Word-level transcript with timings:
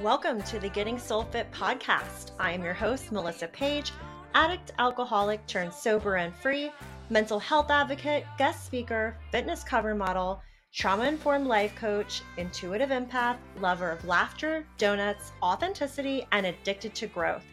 Welcome 0.00 0.42
to 0.42 0.60
the 0.60 0.68
Getting 0.68 0.96
Soul 0.96 1.24
Fit 1.24 1.50
podcast. 1.50 2.30
I 2.38 2.52
am 2.52 2.62
your 2.62 2.72
host, 2.72 3.10
Melissa 3.10 3.48
Paige, 3.48 3.90
addict, 4.32 4.70
alcoholic, 4.78 5.44
turned 5.48 5.72
sober 5.72 6.18
and 6.18 6.32
free, 6.36 6.70
mental 7.10 7.40
health 7.40 7.68
advocate, 7.68 8.24
guest 8.38 8.64
speaker, 8.64 9.16
fitness 9.32 9.64
cover 9.64 9.96
model, 9.96 10.40
trauma 10.72 11.02
informed 11.02 11.48
life 11.48 11.74
coach, 11.74 12.22
intuitive 12.36 12.90
empath, 12.90 13.38
lover 13.58 13.90
of 13.90 14.04
laughter, 14.04 14.64
donuts, 14.78 15.32
authenticity, 15.42 16.24
and 16.30 16.46
addicted 16.46 16.94
to 16.94 17.08
growth. 17.08 17.44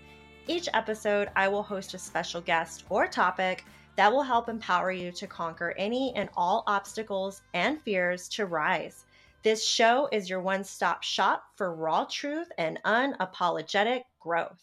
Each 0.46 0.70
episode, 0.76 1.32
I 1.36 1.48
will 1.48 1.64
host 1.64 1.96
a 1.96 1.98
special 1.98 2.42
guest 2.42 2.84
or 2.92 3.08
topic 3.08 3.66
that 3.96 4.12
will 4.14 4.22
help 4.22 4.50
empower 4.50 4.92
you 4.92 5.12
to 5.14 5.26
conquer 5.26 5.74
any 5.80 6.14
and 6.16 6.30
all 6.38 6.64
obstacles 6.68 7.42
and 7.56 7.82
fears 7.82 8.30
to 8.30 8.46
rise. 8.46 9.06
This 9.46 9.64
show 9.64 10.10
is 10.12 10.28
your 10.28 10.42
one 10.42 10.64
stop 10.64 11.04
shop 11.04 11.44
for 11.56 11.76
raw 11.76 12.06
truth 12.06 12.52
and 12.58 12.80
unapologetic 12.84 14.02
growth. 14.20 14.60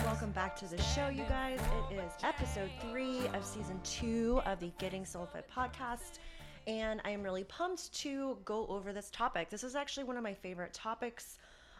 Welcome 0.00 0.32
back 0.34 0.56
to 0.56 0.66
the 0.66 0.82
show, 0.82 1.06
you 1.06 1.22
guys. 1.28 1.60
It 1.92 1.94
is 1.94 2.10
episode 2.24 2.68
three 2.80 3.28
of 3.34 3.44
season 3.44 3.78
two 3.84 4.40
of 4.46 4.58
the 4.58 4.72
Getting 4.78 5.04
Soul 5.04 5.26
Fit 5.26 5.48
podcast. 5.48 6.18
And 6.66 7.00
I 7.04 7.10
am 7.10 7.22
really 7.22 7.44
pumped 7.44 7.94
to 8.00 8.36
go 8.44 8.66
over 8.66 8.92
this 8.92 9.10
topic. 9.10 9.48
This 9.48 9.62
is 9.62 9.76
actually 9.76 10.02
one 10.02 10.16
of 10.16 10.24
my 10.24 10.34
favorite 10.34 10.72
topics. 10.72 11.38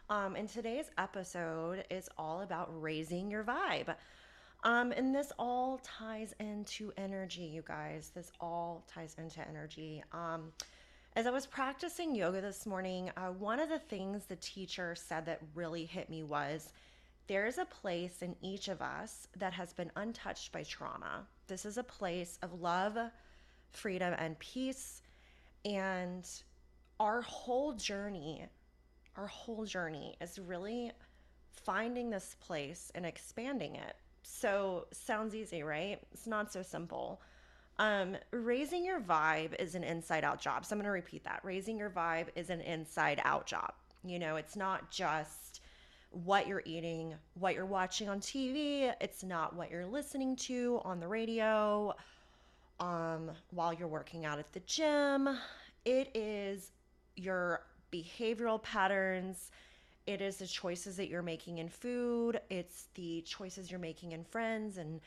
Um, 0.09 0.37
and 0.37 0.47
today's 0.47 0.89
episode 0.97 1.83
is 1.89 2.07
all 2.17 2.43
about 2.43 2.69
raising 2.81 3.29
your 3.29 3.43
vibe. 3.43 3.93
Um, 4.65 4.91
and 4.93 5.13
this 5.13 5.31
all 5.37 5.79
ties 5.83 6.33
into 6.39 6.91
energy, 6.97 7.43
you 7.43 7.63
guys. 7.67 8.11
This 8.15 8.31
all 8.41 8.83
ties 8.91 9.15
into 9.19 9.47
energy. 9.47 10.03
Um, 10.11 10.51
as 11.15 11.27
I 11.27 11.29
was 11.29 11.45
practicing 11.45 12.15
yoga 12.15 12.41
this 12.41 12.65
morning, 12.65 13.11
uh, 13.15 13.27
one 13.27 13.59
of 13.59 13.69
the 13.69 13.77
things 13.77 14.25
the 14.25 14.37
teacher 14.37 14.95
said 14.95 15.27
that 15.27 15.39
really 15.53 15.85
hit 15.85 16.09
me 16.09 16.23
was 16.23 16.73
there's 17.27 17.59
a 17.59 17.65
place 17.65 18.23
in 18.23 18.35
each 18.41 18.67
of 18.67 18.81
us 18.81 19.27
that 19.37 19.53
has 19.53 19.71
been 19.71 19.91
untouched 19.97 20.51
by 20.51 20.63
trauma. 20.63 21.27
This 21.45 21.63
is 21.63 21.77
a 21.77 21.83
place 21.83 22.39
of 22.41 22.59
love, 22.59 22.97
freedom, 23.69 24.15
and 24.17 24.37
peace. 24.39 25.03
And 25.63 26.27
our 26.99 27.21
whole 27.21 27.73
journey, 27.73 28.45
our 29.15 29.27
whole 29.27 29.65
journey 29.65 30.15
is 30.21 30.39
really 30.39 30.91
finding 31.51 32.09
this 32.09 32.35
place 32.39 32.91
and 32.95 33.05
expanding 33.05 33.75
it 33.75 33.95
so 34.25 34.87
sounds 34.91 35.35
easy, 35.35 35.63
right? 35.63 35.99
It's 36.11 36.27
not 36.27 36.51
so 36.51 36.61
simple. 36.61 37.21
Um, 37.77 38.17
raising 38.31 38.85
your 38.85 38.99
vibe 38.99 39.59
is 39.59 39.75
an 39.75 39.83
inside 39.83 40.23
out 40.23 40.41
job. 40.41 40.65
So 40.65 40.73
I'm 40.73 40.79
going 40.79 40.85
to 40.85 40.91
repeat 40.91 41.23
that. 41.25 41.41
Raising 41.43 41.77
your 41.77 41.89
vibe 41.89 42.27
is 42.35 42.49
an 42.49 42.61
inside 42.61 43.21
out 43.23 43.45
job. 43.45 43.73
You 44.03 44.19
know, 44.19 44.35
it's 44.37 44.55
not 44.55 44.91
just 44.91 45.61
what 46.11 46.47
you're 46.47 46.63
eating, 46.65 47.13
what 47.33 47.53
you're 47.55 47.65
watching 47.65 48.07
on 48.07 48.19
TV, 48.21 48.93
it's 49.01 49.23
not 49.23 49.55
what 49.55 49.69
you're 49.69 49.85
listening 49.85 50.35
to 50.37 50.79
on 50.85 50.99
the 50.99 51.07
radio 51.07 51.93
um, 52.79 53.31
while 53.51 53.73
you're 53.73 53.87
working 53.87 54.25
out 54.25 54.39
at 54.39 54.51
the 54.53 54.61
gym. 54.61 55.27
It 55.83 56.15
is 56.15 56.71
your 57.15 57.61
behavioral 57.91 58.61
patterns 58.61 59.51
it 60.07 60.21
is 60.21 60.37
the 60.37 60.47
choices 60.47 60.97
that 60.97 61.07
you're 61.07 61.21
making 61.21 61.57
in 61.57 61.69
food, 61.69 62.39
it's 62.49 62.87
the 62.93 63.21
choices 63.21 63.71
you're 63.71 63.79
making 63.79 64.11
in 64.11 64.23
friends 64.23 64.77
and 64.77 65.01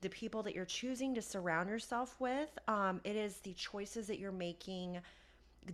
the 0.00 0.08
people 0.08 0.42
that 0.44 0.54
you're 0.54 0.64
choosing 0.64 1.14
to 1.14 1.22
surround 1.22 1.68
yourself 1.68 2.14
with. 2.20 2.56
Um, 2.68 3.00
it 3.02 3.16
is 3.16 3.38
the 3.38 3.52
choices 3.54 4.06
that 4.06 4.18
you're 4.18 4.30
making 4.30 5.00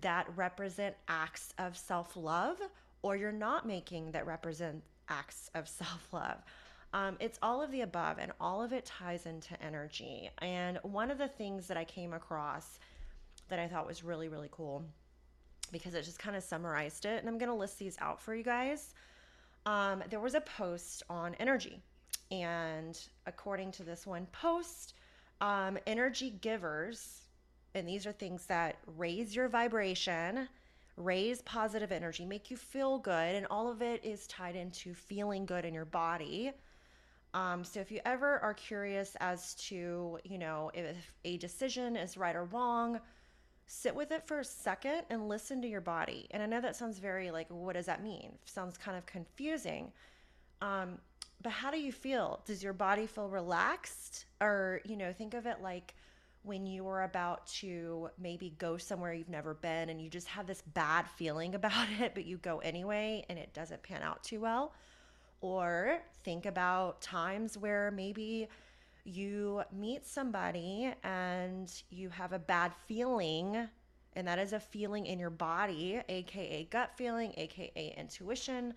that 0.01 0.27
represent 0.35 0.95
acts 1.09 1.53
of 1.59 1.77
self 1.77 2.17
love 2.17 2.59
or 3.03 3.17
you're 3.17 3.33
not 3.33 3.67
making 3.67 4.13
that 4.13 4.27
represent 4.27 4.83
acts 5.09 5.51
of 5.55 5.69
self 5.81 6.13
love. 6.13 6.39
Um, 6.95 7.17
it's 7.19 7.41
all 7.43 7.61
of 7.61 7.73
the 7.73 7.81
above, 7.81 8.19
and 8.21 8.31
all 8.41 8.63
of 8.63 8.73
it 8.73 8.87
ties 8.87 9.27
into 9.27 9.61
energy. 9.61 10.31
And 10.39 10.79
one 10.83 11.11
of 11.11 11.19
the 11.19 11.27
things 11.27 11.67
that 11.67 11.77
I 11.77 11.83
came 11.83 12.13
across 12.13 12.79
that 13.49 13.59
I 13.59 13.67
thought 13.67 13.85
was 13.85 14.05
really, 14.05 14.29
really 14.29 14.49
cool 14.51 14.85
because 15.73 15.95
it 15.95 16.03
just 16.03 16.19
kind 16.19 16.37
of 16.37 16.43
summarized 16.43 17.05
it. 17.05 17.21
And 17.21 17.29
I'm 17.29 17.39
going 17.39 17.51
to 17.51 17.55
list 17.55 17.79
these 17.79 17.97
out 18.01 18.21
for 18.21 18.35
you 18.35 18.45
guys. 18.45 18.95
Um, 19.67 20.03
there 20.11 20.21
was 20.21 20.35
a 20.35 20.41
post 20.41 21.03
on 21.09 21.35
energy. 21.37 21.81
And 22.31 22.99
according 23.27 23.73
to 23.73 23.85
this 23.85 24.07
one 24.07 24.27
post, 24.27 24.95
um, 25.41 25.79
energy 25.87 26.31
givers, 26.41 27.23
and 27.75 27.89
these 27.89 28.07
are 28.07 28.13
things 28.13 28.47
that 28.47 28.77
raise 28.97 29.35
your 29.35 29.49
vibration, 29.49 30.49
raise 30.97 31.43
positive 31.43 31.91
energy, 31.93 32.25
make 32.25 32.51
you 32.51 32.57
feel 32.57 32.99
good, 32.99 33.35
and 33.35 33.47
all 33.51 33.71
of 33.71 33.83
it 33.83 34.05
is 34.05 34.27
tied 34.27 34.57
into 34.57 34.95
feeling 34.95 35.45
good 35.45 35.65
in 35.65 35.75
your 35.75 35.85
body. 35.85 36.53
Um, 37.35 37.65
so 37.65 37.81
if 37.81 37.91
you 37.91 38.01
ever 38.05 38.39
are 38.39 38.55
curious 38.55 39.17
as 39.21 39.55
to, 39.67 40.19
you 40.25 40.39
know, 40.39 40.71
if 40.73 41.13
a 41.25 41.37
decision 41.39 41.97
is 41.97 42.17
right 42.17 42.37
or 42.37 42.45
wrong, 42.45 43.01
sit 43.67 43.95
with 43.95 44.13
it 44.13 44.27
for 44.27 44.41
a 44.41 44.45
second 44.45 45.03
and 45.11 45.29
listen 45.29 45.63
to 45.63 45.69
your 45.69 45.81
body. 45.81 46.27
And 46.31 46.43
I 46.43 46.47
know 46.47 46.61
that 46.61 46.77
sounds 46.77 46.99
very 46.99 47.31
like, 47.31 47.47
what 47.49 47.75
does 47.75 47.87
that 47.87 48.03
mean? 48.03 48.33
sounds 48.45 48.77
kind 48.77 48.97
of 48.97 49.07
confusing. 49.07 49.93
Um, 50.61 50.99
but 51.43 51.53
how 51.53 51.71
do 51.71 51.81
you 51.81 51.93
feel? 51.93 52.41
Does 52.47 52.63
your 52.63 52.73
body 52.73 53.07
feel 53.07 53.29
relaxed? 53.29 54.27
Or, 54.41 54.81
you 54.85 54.97
know, 54.97 55.13
think 55.13 55.35
of 55.35 55.47
it 55.47 55.61
like 55.63 55.95
when 56.43 56.67
you 56.67 56.87
are 56.87 57.05
about 57.05 57.47
to 57.47 58.11
maybe 58.19 58.55
go 58.59 58.77
somewhere 58.77 59.15
you've 59.15 59.31
never 59.31 59.55
been 59.55 59.89
and 59.89 60.01
you 60.01 60.11
just 60.11 60.29
have 60.29 60.47
this 60.47 60.63
bad 60.75 61.09
feeling 61.17 61.55
about 61.55 61.89
it, 62.01 62.15
but 62.15 62.25
you 62.25 62.37
go 62.39 62.59
anyway 62.59 63.25
and 63.29 63.39
it 63.39 63.53
doesn't 63.55 63.83
pan 63.83 64.03
out 64.03 64.23
too 64.23 64.41
well. 64.41 64.73
Or 65.41 65.99
think 66.23 66.47
about 66.47 67.03
times 67.03 67.59
where 67.59 67.91
maybe 67.91 68.49
you 69.05 69.63
meet 69.73 70.07
somebody 70.07 70.93
and 71.03 71.73
you 71.91 72.09
have 72.09 72.33
a 72.33 72.39
bad 72.39 72.73
feeling, 72.87 73.69
and 74.15 74.27
that 74.27 74.39
is 74.39 74.53
a 74.53 74.61
feeling 74.61 75.07
in 75.07 75.19
your 75.19 75.31
body, 75.31 76.01
aka 76.09 76.65
gut 76.71 76.93
feeling, 76.97 77.33
aka 77.37 77.95
intuition, 77.97 78.75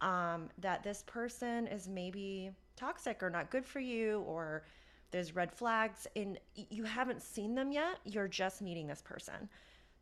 um, 0.00 0.48
that 0.58 0.82
this 0.82 1.02
person 1.06 1.66
is 1.66 1.88
maybe 1.88 2.50
toxic 2.76 3.22
or 3.22 3.30
not 3.30 3.50
good 3.50 3.64
for 3.64 3.80
you, 3.80 4.20
or 4.26 4.64
there's 5.10 5.34
red 5.34 5.52
flags, 5.52 6.06
and 6.16 6.38
you 6.54 6.84
haven't 6.84 7.22
seen 7.22 7.54
them 7.54 7.72
yet. 7.72 7.98
You're 8.04 8.28
just 8.28 8.62
meeting 8.62 8.86
this 8.86 9.02
person 9.02 9.48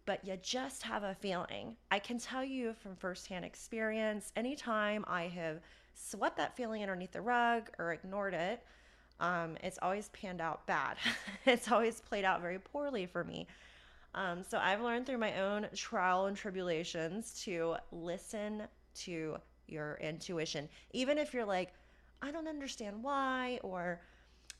but 0.07 0.25
you 0.25 0.37
just 0.43 0.83
have 0.83 1.03
a 1.03 1.15
feeling. 1.15 1.77
I 1.91 1.99
can 1.99 2.19
tell 2.19 2.45
you 2.45 2.75
from 2.75 2.97
firsthand 2.97 3.45
experience, 3.45 4.33
anytime 4.37 5.05
I 5.09 5.29
have 5.29 5.61
swept 5.95 6.37
that 6.37 6.57
feeling 6.57 6.83
underneath 6.83 7.13
the 7.13 7.23
rug 7.23 7.71
or 7.79 7.93
ignored 7.93 8.35
it, 8.35 8.63
um, 9.21 9.57
it's 9.63 9.79
always 9.81 10.09
panned 10.09 10.41
out 10.41 10.67
bad. 10.67 10.97
it's 11.47 11.71
always 11.71 12.01
played 12.01 12.25
out 12.25 12.41
very 12.41 12.59
poorly 12.59 13.07
for 13.07 13.25
me. 13.25 13.47
Um, 14.15 14.43
so 14.43 14.59
I've 14.59 14.81
learned 14.81 15.07
through 15.07 15.19
my 15.19 15.41
own 15.41 15.67
trial 15.75 16.27
and 16.27 16.37
tribulations 16.37 17.43
to 17.45 17.77
listen 17.91 18.63
to 19.01 19.37
your 19.67 19.99
intuition. 20.01 20.69
Even 20.93 21.19
if 21.19 21.35
you're 21.35 21.45
like, 21.45 21.73
I 22.23 22.31
don't 22.31 22.47
understand 22.47 23.03
why, 23.03 23.59
or 23.63 24.01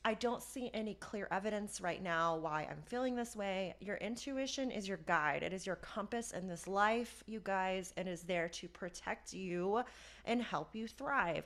I 0.03 0.13
don't 0.13 0.43
see 0.43 0.69
any 0.73 0.93
clear 0.95 1.27
evidence 1.31 1.81
right 1.81 2.03
now 2.03 2.37
why 2.37 2.67
I'm 2.69 2.81
feeling 2.85 3.15
this 3.15 3.35
way. 3.35 3.75
Your 3.79 3.95
intuition 3.97 4.69
is 4.71 4.87
your 4.87 4.99
guide. 5.07 5.41
It 5.41 5.51
is 5.51 5.65
your 5.65 5.77
compass 5.77 6.31
in 6.31 6.47
this 6.47 6.67
life, 6.67 7.23
you 7.25 7.41
guys, 7.43 7.93
and 7.97 8.07
is 8.07 8.21
there 8.21 8.49
to 8.49 8.67
protect 8.67 9.33
you 9.33 9.83
and 10.25 10.43
help 10.43 10.75
you 10.75 10.87
thrive. 10.87 11.45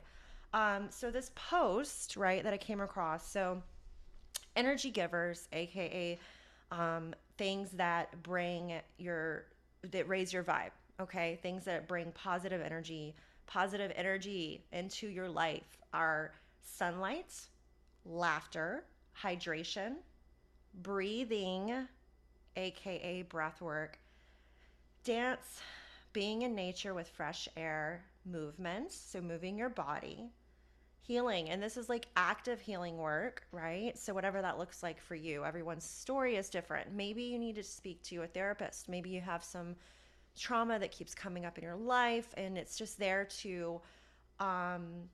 Um, 0.52 0.88
so 0.90 1.10
this 1.10 1.30
post, 1.34 2.16
right, 2.16 2.42
that 2.42 2.52
I 2.52 2.56
came 2.56 2.80
across, 2.80 3.30
so 3.30 3.62
energy 4.56 4.90
givers, 4.90 5.48
aka 5.52 6.18
um, 6.72 7.14
things 7.38 7.70
that 7.72 8.22
bring 8.22 8.74
your 8.98 9.44
that 9.90 10.08
raise 10.08 10.32
your 10.32 10.42
vibe, 10.42 10.70
okay, 11.00 11.38
things 11.42 11.64
that 11.64 11.86
bring 11.88 12.12
positive 12.12 12.60
energy, 12.60 13.14
positive 13.46 13.92
energy 13.94 14.64
into 14.72 15.06
your 15.08 15.28
life 15.28 15.78
are 15.94 16.32
sunlight, 16.62 17.34
laughter, 18.04 18.84
hydration, 19.22 19.94
breathing, 20.82 21.86
aka 22.56 23.22
breath 23.22 23.60
work, 23.60 23.98
dance, 25.04 25.60
being 26.12 26.42
in 26.42 26.54
nature 26.54 26.92
with 26.92 27.08
fresh 27.08 27.48
air, 27.56 28.04
movement, 28.26 28.92
so 28.92 29.20
moving 29.20 29.56
your 29.56 29.68
body, 29.68 30.30
healing 31.00 31.50
and 31.50 31.62
this 31.62 31.76
is 31.76 31.88
like 31.88 32.06
active 32.16 32.60
healing 32.60 32.98
work 32.98 33.46
right 33.52 33.98
so 33.98 34.14
whatever 34.14 34.40
that 34.40 34.58
looks 34.58 34.82
like 34.82 35.00
for 35.00 35.14
you 35.14 35.44
everyone's 35.44 35.84
story 35.84 36.36
is 36.36 36.48
different 36.50 36.92
maybe 36.92 37.22
you 37.22 37.38
need 37.38 37.54
to 37.54 37.62
speak 37.62 38.02
to 38.02 38.22
a 38.22 38.26
therapist 38.26 38.88
maybe 38.88 39.10
you 39.10 39.20
have 39.20 39.42
some 39.42 39.74
trauma 40.38 40.78
that 40.78 40.92
keeps 40.92 41.14
coming 41.14 41.44
up 41.44 41.58
in 41.58 41.64
your 41.64 41.76
life 41.76 42.28
and 42.36 42.56
it's 42.56 42.76
just 42.76 42.98
there 42.98 43.24
to 43.24 43.80
um 44.38 45.08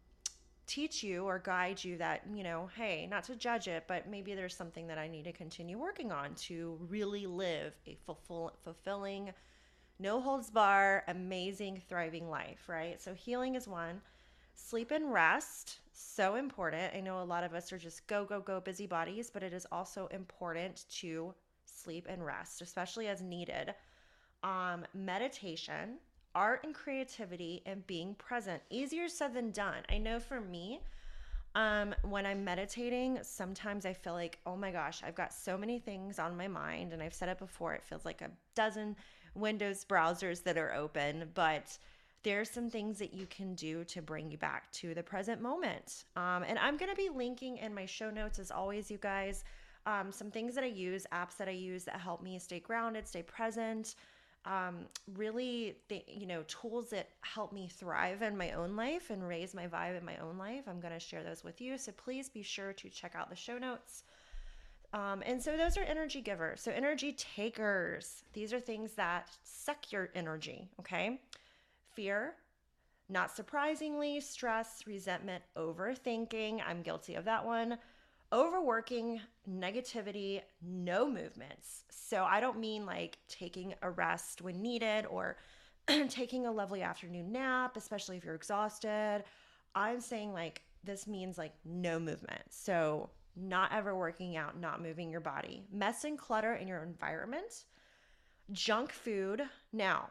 teach 0.67 1.03
you 1.03 1.25
or 1.25 1.39
guide 1.39 1.83
you 1.83 1.97
that, 1.99 2.23
you 2.35 2.43
know, 2.43 2.69
hey, 2.77 3.07
not 3.07 3.25
to 3.25 3.37
judge 3.37 3.69
it, 3.69 3.85
but 3.87 4.09
maybe 4.09 4.35
there's 4.35 4.55
something 4.55 4.89
that 4.89 4.99
I 4.99 5.09
need 5.09 5.25
to 5.25 5.33
continue 5.33 5.79
working 5.79 6.13
on 6.13 6.35
to 6.47 6.79
really 6.89 7.27
live 7.27 7.73
a 7.87 7.97
fulfill, 8.05 8.53
fulfilling, 8.65 9.33
no 9.99 10.21
holds 10.21 10.51
bar, 10.51 11.05
amazing, 11.09 11.83
thriving 11.89 12.29
life, 12.29 12.69
right? 12.69 13.01
So 13.01 13.15
healing 13.15 13.55
is 13.55 13.69
one. 13.69 14.01
Sleep 14.59 14.91
and 14.91 15.13
rest, 15.13 15.81
so 15.93 16.37
important. 16.37 16.93
I 16.95 17.01
know 17.01 17.23
a 17.23 17.25
lot 17.25 17.45
of 17.45 17.55
us 17.55 17.73
are 17.73 17.79
just 17.79 18.07
go, 18.07 18.25
go, 18.25 18.41
go 18.41 18.59
busy 18.59 18.87
bodies, 18.87 19.31
but 19.31 19.43
it 19.43 19.53
is 19.53 19.67
also 19.71 20.07
important 20.09 20.87
to 21.01 21.35
sleep 21.67 22.07
and 22.09 22.25
rest, 22.25 22.63
especially 22.63 23.07
as 23.07 23.21
needed. 23.21 23.75
Um, 24.43 24.85
meditation, 24.95 25.99
art 26.35 26.65
and 26.65 26.75
creativity, 26.75 27.63
and 27.67 27.87
being 27.87 28.15
present. 28.15 28.63
Easier 28.71 29.09
said 29.09 29.35
than 29.35 29.51
done. 29.51 29.83
I 29.91 29.99
know 29.99 30.19
for 30.19 30.41
me, 30.41 30.81
um, 31.55 31.95
when 32.03 32.25
I'm 32.25 32.43
meditating, 32.43 33.19
sometimes 33.23 33.85
I 33.85 33.93
feel 33.93 34.15
like, 34.15 34.39
oh 34.47 34.57
my 34.57 34.73
gosh, 34.73 35.03
I've 35.07 35.15
got 35.15 35.35
so 35.35 35.57
many 35.59 35.79
things 35.79 36.19
on 36.19 36.37
my 36.37 36.49
mind. 36.49 36.93
And 36.93 37.03
I've 37.03 37.15
said 37.15 37.29
it 37.29 37.39
before, 37.39 37.75
it 37.75 37.85
feels 37.85 38.07
like 38.07 38.23
a 38.23 38.31
dozen 38.55 38.97
Windows 39.35 39.85
browsers 39.85 40.43
that 40.45 40.57
are 40.57 40.75
open, 40.75 41.31
but 41.35 41.77
there's 42.27 42.51
some 42.51 42.69
things 42.69 42.99
that 42.99 43.15
you 43.15 43.25
can 43.27 43.55
do 43.55 43.85
to 43.85 44.03
bring 44.03 44.29
you 44.29 44.37
back 44.37 44.69
to 44.73 44.95
the 44.95 45.03
present 45.03 45.41
moment. 45.41 46.03
Um, 46.17 46.43
and 46.43 46.59
I'm 46.59 46.77
going 46.77 46.91
to 46.91 46.97
be 46.97 47.09
linking 47.09 47.57
in 47.59 47.73
my 47.73 47.87
show 47.87 48.11
notes, 48.11 48.41
as 48.41 48.51
always, 48.51 48.91
you 48.91 48.99
guys, 48.99 49.45
um, 49.87 50.11
some 50.11 50.33
things 50.33 50.57
that 50.57 50.65
I 50.65 50.67
use, 50.67 51.07
apps 51.13 51.37
that 51.37 51.47
I 51.47 51.53
use 51.53 51.85
that 51.85 52.01
help 52.01 52.25
me 52.25 52.37
stay 52.41 52.59
grounded, 52.59 53.07
stay 53.07 53.23
present. 53.23 53.95
Um, 54.45 54.87
really, 55.15 55.77
the, 55.87 56.03
you 56.09 56.27
know, 56.27 56.43
tools 56.49 56.91
that 56.91 57.11
help 57.21 57.53
me 57.53 57.69
thrive 57.69 58.23
in 58.23 58.37
my 58.37 58.51
own 58.53 58.75
life 58.75 59.11
and 59.11 59.27
raise 59.29 59.55
my 59.55 59.69
vibe 59.69 59.97
in 59.97 60.05
my 60.05 60.17
own 60.17 60.37
life. 60.37 60.65
I'm 60.67 60.81
going 60.81 60.95
to 60.95 60.99
share 60.99 61.23
those 61.23 61.45
with 61.45 61.61
you. 61.61 61.79
So 61.79 61.93
please 61.93 62.29
be 62.29 62.43
sure 62.43 62.73
to 62.73 62.89
check 62.89 63.15
out 63.15 63.31
the 63.31 63.37
show 63.37 63.57
notes. 63.57 64.03
Um, 64.93 65.23
and 65.25 65.41
so 65.41 65.57
those 65.57 65.77
are 65.77 65.83
energy 65.83 66.23
givers. 66.23 66.61
So 66.61 66.73
energy 66.73 67.13
takers, 67.13 68.25
these 68.33 68.53
are 68.53 68.59
things 68.59 68.95
that 68.95 69.29
suck 69.45 69.93
your 69.93 70.11
energy, 70.17 70.69
okay? 70.81 71.21
Fear, 71.97 72.35
not 73.09 73.35
surprisingly, 73.35 74.21
stress, 74.21 74.85
resentment, 74.87 75.43
overthinking. 75.57 76.61
I'm 76.67 76.83
guilty 76.83 77.15
of 77.15 77.25
that 77.25 77.45
one. 77.45 77.79
Overworking, 78.33 79.21
negativity, 79.49 80.43
no 80.61 81.09
movements. 81.09 81.85
So 81.91 82.25
I 82.25 82.41
don't 82.41 82.61
mean 82.61 82.85
like 82.85 83.19
taking 83.29 83.75
a 83.83 83.91
rest 83.91 84.43
when 84.43 84.61
needed 84.61 85.07
or 85.07 85.37
taking 86.09 86.47
a 86.47 86.53
lovely 86.53 86.83
afternoon 86.83 87.33
nap, 87.33 87.77
especially 87.77 88.17
if 88.17 88.25
you're 88.25 88.35
exhausted. 88.35 89.25
I'm 89.75 90.01
saying 90.01 90.33
like 90.33 90.63
this 90.85 91.07
means 91.07 91.39
like 91.39 91.55
no 91.65 91.99
movement. 91.99 92.43
So 92.51 93.11
not 93.37 93.73
ever 93.73 93.95
working 93.95 94.37
out, 94.37 94.59
not 94.59 94.83
moving 94.83 95.11
your 95.11 95.21
body, 95.21 95.63
mess 95.73 96.05
and 96.05 96.19
clutter 96.19 96.55
in 96.55 96.69
your 96.69 96.83
environment, 96.83 97.65
junk 98.53 98.93
food. 98.93 99.43
Now, 99.73 100.11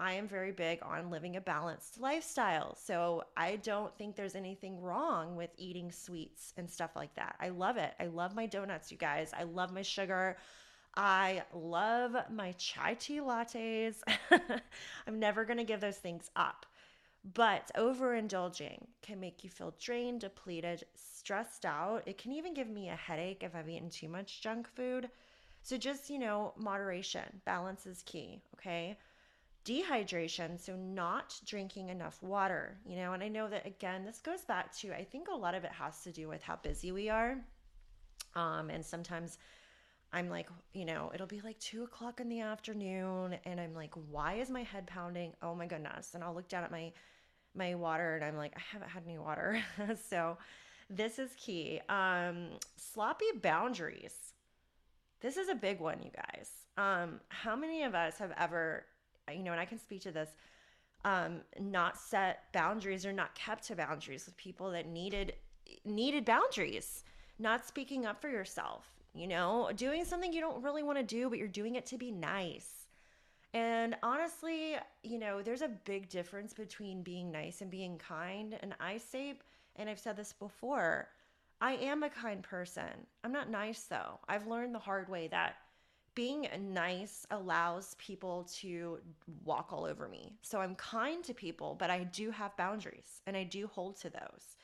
I 0.00 0.14
am 0.14 0.26
very 0.26 0.50
big 0.50 0.78
on 0.82 1.10
living 1.10 1.36
a 1.36 1.40
balanced 1.42 2.00
lifestyle. 2.00 2.74
So 2.74 3.22
I 3.36 3.56
don't 3.56 3.94
think 3.98 4.16
there's 4.16 4.34
anything 4.34 4.80
wrong 4.80 5.36
with 5.36 5.50
eating 5.58 5.92
sweets 5.92 6.54
and 6.56 6.68
stuff 6.70 6.96
like 6.96 7.14
that. 7.16 7.36
I 7.38 7.50
love 7.50 7.76
it. 7.76 7.92
I 8.00 8.06
love 8.06 8.34
my 8.34 8.46
donuts, 8.46 8.90
you 8.90 8.96
guys. 8.96 9.32
I 9.38 9.42
love 9.42 9.72
my 9.74 9.82
sugar. 9.82 10.38
I 10.96 11.42
love 11.52 12.16
my 12.30 12.52
chai 12.52 12.94
tea 12.94 13.20
lattes. 13.20 13.96
I'm 15.06 15.18
never 15.20 15.44
going 15.44 15.58
to 15.58 15.64
give 15.64 15.80
those 15.80 15.98
things 15.98 16.30
up. 16.34 16.64
But 17.34 17.70
overindulging 17.76 18.86
can 19.02 19.20
make 19.20 19.44
you 19.44 19.50
feel 19.50 19.74
drained, 19.78 20.22
depleted, 20.22 20.84
stressed 20.94 21.66
out. 21.66 22.02
It 22.06 22.16
can 22.16 22.32
even 22.32 22.54
give 22.54 22.68
me 22.68 22.88
a 22.88 22.96
headache 22.96 23.42
if 23.42 23.54
I've 23.54 23.68
eaten 23.68 23.90
too 23.90 24.08
much 24.08 24.40
junk 24.40 24.66
food. 24.74 25.10
So 25.62 25.76
just, 25.76 26.08
you 26.08 26.18
know, 26.18 26.54
moderation, 26.56 27.42
balance 27.44 27.86
is 27.86 28.02
key, 28.02 28.42
okay? 28.54 28.96
Dehydration, 29.64 30.58
so 30.58 30.74
not 30.76 31.38
drinking 31.44 31.90
enough 31.90 32.22
water, 32.22 32.78
you 32.86 32.96
know, 32.96 33.12
and 33.12 33.22
I 33.22 33.28
know 33.28 33.48
that 33.48 33.66
again, 33.66 34.04
this 34.04 34.18
goes 34.18 34.40
back 34.42 34.74
to 34.78 34.92
I 34.92 35.04
think 35.04 35.28
a 35.28 35.36
lot 35.36 35.54
of 35.54 35.64
it 35.64 35.72
has 35.72 36.02
to 36.02 36.12
do 36.12 36.28
with 36.28 36.42
how 36.42 36.56
busy 36.56 36.92
we 36.92 37.08
are. 37.08 37.36
Um, 38.34 38.70
and 38.70 38.84
sometimes 38.84 39.38
I'm 40.12 40.28
like, 40.30 40.48
you 40.72 40.84
know, 40.84 41.10
it'll 41.14 41.26
be 41.26 41.40
like 41.40 41.58
two 41.58 41.84
o'clock 41.84 42.20
in 42.20 42.28
the 42.28 42.40
afternoon, 42.40 43.36
and 43.44 43.60
I'm 43.60 43.74
like, 43.74 43.92
why 44.10 44.34
is 44.34 44.50
my 44.50 44.62
head 44.62 44.86
pounding? 44.86 45.34
Oh 45.42 45.54
my 45.54 45.66
goodness. 45.66 46.14
And 46.14 46.24
I'll 46.24 46.34
look 46.34 46.48
down 46.48 46.64
at 46.64 46.70
my 46.70 46.92
my 47.54 47.74
water 47.74 48.14
and 48.14 48.24
I'm 48.24 48.36
like, 48.36 48.52
I 48.56 48.60
haven't 48.72 48.90
had 48.90 49.02
any 49.04 49.18
water. 49.18 49.60
so 50.08 50.38
this 50.88 51.18
is 51.18 51.30
key. 51.36 51.80
Um, 51.88 52.50
sloppy 52.76 53.26
boundaries. 53.42 54.14
This 55.20 55.36
is 55.36 55.48
a 55.48 55.54
big 55.54 55.80
one, 55.80 56.00
you 56.02 56.10
guys. 56.10 56.50
Um, 56.76 57.20
how 57.28 57.56
many 57.56 57.82
of 57.82 57.94
us 57.94 58.18
have 58.18 58.32
ever, 58.38 58.86
you 59.28 59.42
know, 59.42 59.52
and 59.52 59.60
I 59.60 59.64
can 59.64 59.78
speak 59.78 60.02
to 60.02 60.12
this, 60.12 60.30
um, 61.04 61.40
not 61.58 61.98
set 61.98 62.52
boundaries 62.52 63.06
or 63.06 63.12
not 63.12 63.34
kept 63.34 63.66
to 63.68 63.76
boundaries 63.76 64.26
with 64.26 64.36
people 64.36 64.70
that 64.72 64.86
needed 64.86 65.34
needed 65.84 66.24
boundaries, 66.24 67.04
not 67.38 67.64
speaking 67.64 68.04
up 68.04 68.20
for 68.20 68.28
yourself, 68.28 68.86
you 69.14 69.28
know, 69.28 69.70
doing 69.76 70.04
something 70.04 70.32
you 70.32 70.40
don't 70.40 70.62
really 70.62 70.82
want 70.82 70.98
to 70.98 71.04
do, 71.04 71.28
but 71.30 71.38
you're 71.38 71.48
doing 71.48 71.76
it 71.76 71.86
to 71.86 71.96
be 71.96 72.10
nice 72.10 72.80
and 73.52 73.96
honestly, 74.02 74.76
you 75.02 75.18
know, 75.18 75.42
there's 75.42 75.62
a 75.62 75.68
big 75.68 76.08
difference 76.08 76.52
between 76.52 77.02
being 77.02 77.32
nice 77.32 77.60
and 77.60 77.70
being 77.70 77.98
kind. 77.98 78.56
And 78.60 78.74
I 78.78 78.98
say, 78.98 79.34
and 79.76 79.90
I've 79.90 79.98
said 79.98 80.16
this 80.16 80.32
before, 80.32 81.08
I 81.60 81.72
am 81.72 82.02
a 82.04 82.10
kind 82.10 82.42
person. 82.42 83.06
I'm 83.24 83.32
not 83.32 83.50
nice 83.50 83.82
though. 83.82 84.20
I've 84.28 84.46
learned 84.46 84.74
the 84.74 84.78
hard 84.78 85.08
way 85.08 85.26
that 85.28 85.56
being 86.20 86.46
nice 86.74 87.26
allows 87.30 87.96
people 87.98 88.46
to 88.52 88.98
walk 89.42 89.72
all 89.72 89.86
over 89.86 90.06
me. 90.06 90.34
So 90.42 90.60
I'm 90.60 90.74
kind 90.74 91.24
to 91.24 91.32
people, 91.32 91.76
but 91.78 91.88
I 91.88 92.04
do 92.04 92.30
have 92.30 92.54
boundaries 92.58 93.22
and 93.26 93.34
I 93.34 93.44
do 93.44 93.66
hold 93.66 93.98
to 94.02 94.10
those. 94.10 94.58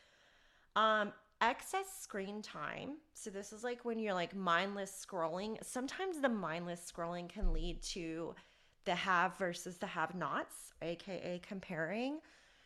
Um, 0.77 1.15
excess 1.41 1.87
screen 1.99 2.43
time. 2.43 2.99
So 3.15 3.31
this 3.31 3.55
is 3.55 3.65
like 3.65 3.87
when 3.87 3.99
you're 3.99 4.13
like 4.13 4.37
mindless 4.37 4.93
scrolling. 4.93 5.57
Sometimes 5.65 6.21
the 6.21 6.29
mindless 6.29 6.93
scrolling 6.95 7.27
can 7.27 7.55
lead 7.55 7.81
to 7.85 8.35
the 8.85 8.95
have 8.95 9.39
versus 9.39 9.79
the 9.79 9.87
have 9.87 10.15
nots, 10.15 10.75
aka 10.83 11.41
comparing. 11.49 12.19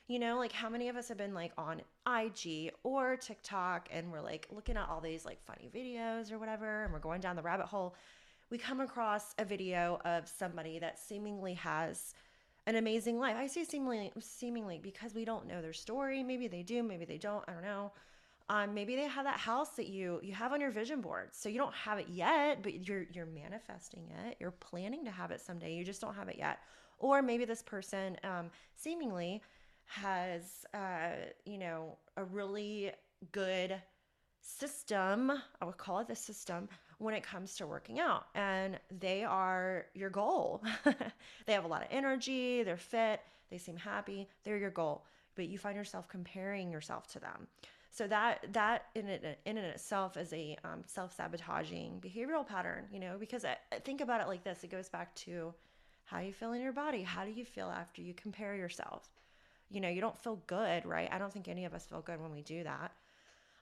You 0.09 0.19
know, 0.19 0.37
like 0.37 0.51
how 0.51 0.69
many 0.69 0.89
of 0.89 0.97
us 0.97 1.07
have 1.07 1.17
been 1.17 1.35
like 1.35 1.53
on 1.57 1.83
IG 2.09 2.73
or 2.83 3.17
TikTok 3.17 3.89
and 3.93 4.11
we're 4.11 4.21
like 4.21 4.49
looking 4.51 4.77
at 4.77 4.89
all 4.89 5.01
these 5.01 5.25
like 5.25 5.39
funny 5.45 5.71
videos 5.73 6.33
or 6.33 6.41
whatever, 6.41 6.83
and 6.83 6.93
we're 6.93 6.99
going 6.99 7.21
down 7.21 7.37
the 7.37 7.43
rabbit 7.43 7.67
hole. 7.67 7.95
We 8.51 8.59
come 8.59 8.81
across 8.81 9.33
a 9.39 9.45
video 9.45 10.01
of 10.05 10.29
somebody 10.29 10.81
that 10.81 10.99
seemingly 10.99 11.55
has 11.55 12.15
an 12.67 12.75
amazing 12.75 13.21
life. 13.21 13.37
I 13.39 13.47
say 13.47 13.63
seemingly 13.63 14.13
seemingly 14.19 14.81
because 14.83 15.15
we 15.15 15.25
don't 15.25 15.47
know 15.47 15.63
their 15.63 15.73
story. 15.73 16.25
Maybe 16.25 16.49
they 16.49 16.65
do, 16.65 16.83
maybe 16.83 17.05
they 17.05 17.17
don't. 17.17 17.45
I 17.47 17.53
don't 17.53 17.63
know. 17.63 17.93
Um, 18.49 18.75
maybe 18.75 18.97
they 18.97 19.07
have 19.07 19.25
that 19.25 19.39
house 19.39 19.71
that 19.77 19.87
you 19.87 20.19
you 20.25 20.35
have 20.35 20.53
on 20.53 20.61
your 20.61 20.73
vision 20.73 21.01
board. 21.01 21.29
So 21.31 21.49
you 21.49 21.59
don't 21.59 21.75
have 21.75 21.99
it 21.99 22.09
yet, 22.09 22.65
but 22.65 22.89
you're 22.89 23.07
you're 23.13 23.27
manifesting 23.27 24.11
it. 24.27 24.37
You're 24.41 24.51
planning 24.51 25.05
to 25.05 25.13
have 25.13 25.31
it 25.31 25.41
someday. 25.41 25.73
You 25.73 25.85
just 25.85 26.01
don't 26.01 26.15
have 26.15 26.29
it 26.29 26.37
yet. 26.37 26.59
Or 26.99 27.23
maybe 27.23 27.45
this 27.45 27.63
person 27.63 28.17
um, 28.25 28.51
seemingly 28.75 29.43
has 29.85 30.67
uh, 30.75 31.13
you 31.45 31.59
know 31.59 31.99
a 32.17 32.25
really 32.25 32.91
good 33.31 33.81
system. 34.41 35.31
I 35.63 35.65
would 35.65 35.79
call 35.79 36.01
it 36.01 36.09
the 36.09 36.17
system 36.17 36.69
when 37.01 37.15
it 37.15 37.23
comes 37.23 37.57
to 37.57 37.67
working 37.67 37.99
out, 37.99 38.27
and 38.35 38.79
they 39.01 39.25
are 39.25 39.87
your 39.95 40.11
goal. 40.11 40.63
they 41.47 41.55
have 41.55 41.65
a 41.65 41.69
lot 41.69 41.81
of 41.81 41.89
energy. 41.91 42.63
They're 42.63 42.77
fit. 42.77 43.23
They 43.51 43.57
seem 43.57 43.77
happy. 43.77 44.29
They're 44.45 44.59
your 44.59 44.71
goal, 44.71 45.05
but 45.35 45.49
you 45.49 45.57
find 45.57 45.77
yourself 45.77 46.09
comparing 46.09 46.71
yourself 46.71 47.07
to 47.13 47.19
them. 47.19 47.49
So 47.91 48.07
that 48.07 48.45
that 48.53 48.85
in 48.95 49.09
it 49.09 49.41
in 49.47 49.57
and 49.57 49.67
itself 49.67 50.19
is 50.19 50.33
a 50.35 50.59
um, 50.63 50.83
self 50.87 51.17
sabotaging 51.17 52.03
behavioral 52.05 52.47
pattern, 52.47 52.85
you 52.93 53.01
know. 53.01 53.17
Because 53.19 53.47
I, 53.47 53.57
think 53.83 54.03
about 54.03 54.21
it 54.21 54.29
like 54.29 54.45
this: 54.45 54.63
it 54.63 54.71
goes 54.71 54.91
back 54.91 55.15
to 55.17 55.55
how 56.05 56.21
you 56.21 56.35
feel 56.35 56.53
in 56.53 56.61
your 56.61 56.73
body. 56.73 57.03
How 57.03 57.25
do 57.25 57.31
you 57.31 57.47
feel 57.47 57.71
after 57.71 58.03
you 58.03 58.13
compare 58.13 58.55
yourself? 58.55 59.09
You 59.71 59.81
know, 59.81 59.89
you 59.89 60.03
don't 60.03 60.19
feel 60.19 60.39
good, 60.47 60.85
right? 60.85 61.09
I 61.11 61.19
don't 61.19 61.33
think 61.33 61.49
any 61.49 61.65
of 61.65 61.73
us 61.73 61.87
feel 61.87 62.03
good 62.03 62.21
when 62.21 62.33
we 62.33 62.43
do 62.43 62.63
that. 62.65 62.93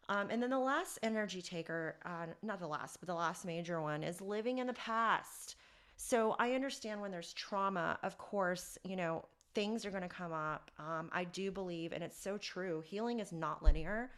Um, 0.09 0.29
and 0.31 0.43
then 0.43 0.51
the 0.51 0.59
last 0.59 0.99
energy 1.03 1.43
taker, 1.43 1.97
uh, 2.05 2.27
not 2.43 2.61
the 2.61 2.67
last, 2.67 2.99
but 2.99 3.07
the 3.07 3.15
last 3.15 3.45
major 3.45 3.81
one 3.83 4.03
is 4.03 4.21
living 4.21 4.59
in 4.59 4.67
the 4.67 4.73
past. 4.73 5.57
So 5.97 6.35
I 6.39 6.53
understand 6.53 7.01
when 7.01 7.11
there's 7.11 7.33
trauma, 7.35 7.99
of 8.03 8.17
course, 8.17 8.79
you 8.85 8.97
know, 8.97 9.25
things 9.55 9.85
are 9.85 9.91
going 9.91 10.03
to 10.03 10.09
come 10.09 10.33
up. 10.33 10.71
Um, 10.79 11.11
I 11.13 11.25
do 11.25 11.51
believe, 11.51 11.93
and 11.93 12.03
it's 12.03 12.19
so 12.19 12.39
true, 12.39 12.83
healing 12.87 13.21
is 13.21 13.33
not 13.33 13.63
linear. 13.63 14.11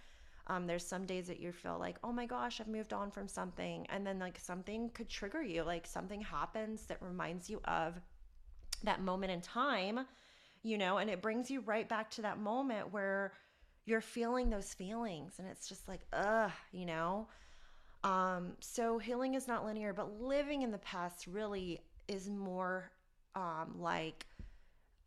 Um, 0.46 0.66
there's 0.66 0.86
some 0.86 1.06
days 1.06 1.26
that 1.28 1.40
you 1.40 1.52
feel 1.52 1.78
like, 1.78 1.96
oh 2.04 2.12
my 2.12 2.26
gosh, 2.26 2.60
I've 2.60 2.68
moved 2.68 2.92
on 2.92 3.10
from 3.10 3.28
something. 3.28 3.86
And 3.88 4.06
then, 4.06 4.18
like, 4.18 4.38
something 4.38 4.90
could 4.90 5.08
trigger 5.08 5.42
you. 5.42 5.62
Like, 5.62 5.86
something 5.86 6.20
happens 6.20 6.86
that 6.86 6.98
reminds 7.00 7.48
you 7.48 7.60
of 7.64 8.00
that 8.84 9.00
moment 9.00 9.32
in 9.32 9.40
time, 9.40 10.00
you 10.62 10.76
know, 10.76 10.98
and 10.98 11.08
it 11.08 11.22
brings 11.22 11.50
you 11.50 11.60
right 11.60 11.88
back 11.88 12.10
to 12.12 12.22
that 12.22 12.38
moment 12.38 12.92
where 12.92 13.32
you're 13.90 14.00
feeling 14.00 14.48
those 14.50 14.72
feelings 14.72 15.34
and 15.38 15.48
it's 15.48 15.68
just 15.68 15.88
like 15.88 16.00
ugh 16.12 16.52
you 16.72 16.86
know? 16.86 17.26
Um 18.04 18.52
so 18.60 18.98
healing 18.98 19.34
is 19.34 19.48
not 19.48 19.66
linear 19.66 19.92
but 19.92 20.20
living 20.20 20.62
in 20.62 20.70
the 20.70 20.78
past 20.78 21.26
really 21.26 21.80
is 22.08 22.28
more 22.28 22.90
um 23.34 23.74
like 23.78 24.26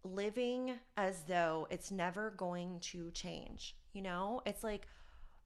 living 0.03 0.73
as 0.97 1.23
though 1.23 1.65
it's 1.71 1.91
never 1.91 2.31
going 2.31 2.79
to 2.81 3.09
change 3.11 3.75
you 3.93 4.01
know? 4.01 4.41
It's 4.45 4.63
like 4.63 4.87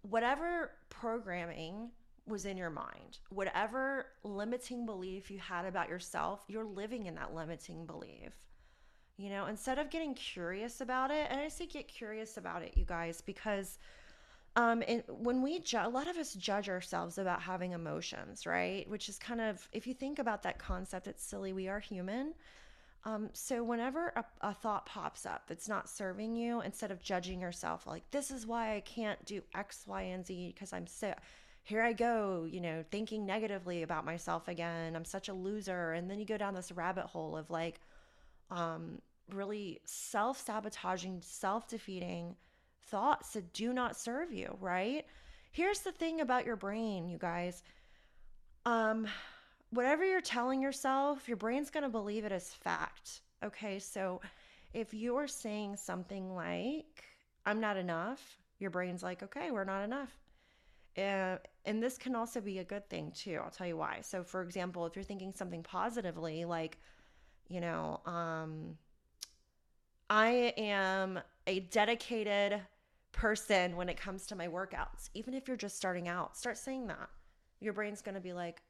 whatever 0.02 0.72
programming 0.90 1.92
was 2.28 2.46
in 2.46 2.58
your 2.58 2.70
mind 2.70 3.20
whatever 3.30 4.08
limiting 4.24 4.86
belief 4.86 5.32
you 5.32 5.40
had 5.40 5.66
about 5.66 5.88
yourself 5.88 6.44
you're 6.48 6.66
living 6.66 7.06
in 7.06 7.16
that 7.16 7.34
limiting 7.34 7.86
belief 7.86 8.34
you 9.18 9.30
know, 9.30 9.48
instead 9.48 9.80
of 9.80 9.90
getting 9.90 10.14
curious 10.14 10.82
about 10.82 11.12
it, 11.12 11.28
and 11.30 11.40
I 11.40 11.48
say 11.50 11.66
get 11.66 11.88
curious 11.88 12.38
about 12.38 12.62
it, 12.62 12.74
you 12.76 12.86
guys, 12.86 13.22
because 13.22 13.80
um, 14.58 14.84
and 14.88 15.04
when 15.08 15.44
we 15.44 15.60
ju- 15.60 15.78
a 15.80 15.88
lot 15.88 16.08
of 16.08 16.18
us 16.18 16.34
judge 16.34 16.68
ourselves 16.68 17.20
about 17.20 17.42
having 17.42 17.74
emotions, 17.74 18.48
right? 18.48 18.90
Which 18.90 19.08
is 19.08 19.20
kind 19.20 19.40
of, 19.40 19.68
if 19.72 19.86
you 19.86 19.94
think 19.94 20.18
about 20.18 20.42
that 20.44 20.58
concept, 20.58 21.06
it's 21.08 21.24
silly. 21.24 21.54
We 21.54 21.68
are 21.68 21.80
human. 21.80 22.34
Um, 23.06 23.30
so 23.34 23.64
whenever 23.64 24.12
a, 24.16 24.26
a 24.42 24.54
thought 24.56 24.88
pops 24.88 25.28
up 25.28 25.44
that's 25.48 25.70
not 25.70 25.88
serving 25.88 26.36
you, 26.36 26.62
instead 26.62 26.90
of 26.90 27.04
judging 27.04 27.40
yourself, 27.40 27.86
like 27.86 28.10
this 28.10 28.32
is 28.32 28.48
why 28.48 28.76
I 28.76 28.80
can't 28.80 29.24
do 29.26 29.44
X, 29.56 29.84
Y, 29.86 30.02
and 30.02 30.26
Z 30.26 30.52
because 30.56 30.74
I'm 30.74 30.88
so 30.88 31.14
here 31.64 31.84
I 31.84 31.94
go, 31.94 32.48
you 32.50 32.60
know, 32.60 32.84
thinking 32.90 33.26
negatively 33.26 33.84
about 33.84 34.06
myself 34.06 34.48
again. 34.48 34.96
I'm 34.96 35.06
such 35.06 35.30
a 35.30 35.34
loser, 35.34 35.94
and 35.94 36.10
then 36.10 36.18
you 36.18 36.26
go 36.26 36.38
down 36.38 36.56
this 36.56 36.72
rabbit 36.72 37.06
hole 37.06 37.38
of 37.38 37.50
like, 37.52 37.80
um, 38.50 39.02
really 39.34 39.80
self 39.86 40.44
sabotaging, 40.44 41.22
self 41.22 41.68
defeating 41.68 42.36
thoughts 42.84 43.34
that 43.34 43.54
do 43.54 43.74
not 43.74 43.98
serve 43.98 44.32
you, 44.32 44.58
right? 44.60 45.06
Here's 45.52 45.80
the 45.80 45.92
thing 45.92 46.22
about 46.22 46.46
your 46.46 46.56
brain, 46.56 47.10
you 47.10 47.18
guys. 47.18 47.64
Um, 48.66 49.08
whatever 49.72 50.06
you're 50.06 50.22
telling 50.22 50.62
yourself, 50.62 51.28
your 51.28 51.38
brain's 51.38 51.70
going 51.70 51.84
to 51.84 51.90
believe 51.90 52.26
it 52.26 52.32
as 52.32 52.54
fact. 52.54 53.22
Okay, 53.44 53.80
so 53.80 54.22
if 54.74 54.94
you're 54.94 55.28
saying 55.28 55.78
something 55.78 56.36
like, 56.36 57.04
I'm 57.46 57.60
not 57.60 57.78
enough, 57.78 58.38
your 58.60 58.70
brain's 58.70 59.04
like, 59.04 59.24
okay, 59.24 59.52
we're 59.52 59.64
not 59.64 59.84
enough. 59.84 60.12
Uh, 60.98 61.38
and 61.66 61.82
this 61.82 61.98
can 61.98 62.16
also 62.16 62.42
be 62.42 62.60
a 62.60 62.64
good 62.64 62.90
thing 62.90 63.12
too. 63.12 63.40
I'll 63.44 63.52
tell 63.52 63.68
you 63.68 63.78
why. 63.78 64.00
So, 64.02 64.24
for 64.24 64.42
example, 64.42 64.86
if 64.86 64.96
you're 64.96 65.04
thinking 65.04 65.32
something 65.32 65.62
positively, 65.62 66.44
like, 66.46 66.78
you 67.50 67.62
know, 67.62 68.02
um, 68.06 68.78
I 70.10 70.54
am 70.58 71.20
a 71.46 71.62
dedicated 71.62 72.62
person 73.12 73.76
when 73.76 73.90
it 73.90 73.98
comes 73.98 74.28
to 74.28 74.36
my 74.36 74.48
workouts. 74.48 75.10
Even 75.14 75.34
if 75.34 75.48
you're 75.48 75.58
just 75.58 75.76
starting 75.76 76.08
out, 76.08 76.38
start 76.38 76.58
saying 76.58 76.88
that. 76.88 77.10
Your 77.60 77.74
brain's 77.74 78.02
going 78.02 78.16
to 78.16 78.22
be 78.22 78.34
like, 78.34 78.62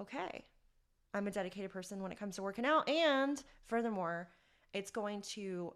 okay, 0.00 0.44
I'm 1.12 1.26
a 1.26 1.30
dedicated 1.30 1.70
person 1.70 2.02
when 2.02 2.12
it 2.12 2.18
comes 2.18 2.36
to 2.36 2.42
working 2.42 2.64
out. 2.64 2.88
And 2.88 3.42
furthermore, 3.66 4.28
it's 4.72 4.90
going 4.90 5.22
to 5.22 5.74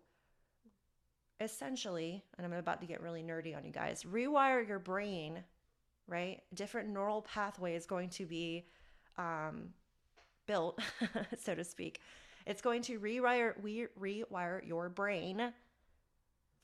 essentially, 1.41 2.23
and 2.37 2.47
I'm 2.47 2.53
about 2.53 2.81
to 2.83 2.87
get 2.87 3.01
really 3.01 3.23
nerdy 3.23 3.57
on 3.57 3.65
you 3.65 3.73
guys, 3.73 4.05
rewire 4.05 4.67
your 4.67 4.79
brain, 4.79 5.43
right? 6.07 6.43
Different 6.55 6.91
neural 6.91 7.23
pathway 7.23 7.75
is 7.75 7.87
going 7.87 8.11
to 8.11 8.27
be 8.27 8.67
um, 9.17 9.71
built, 10.47 10.79
so 11.43 11.55
to 11.55 11.65
speak, 11.65 12.01
it's 12.51 12.63
going 12.63 12.83
to 12.83 12.99
rewire 12.99 13.55
rewire 14.01 14.67
your 14.67 14.89
brain 14.89 15.53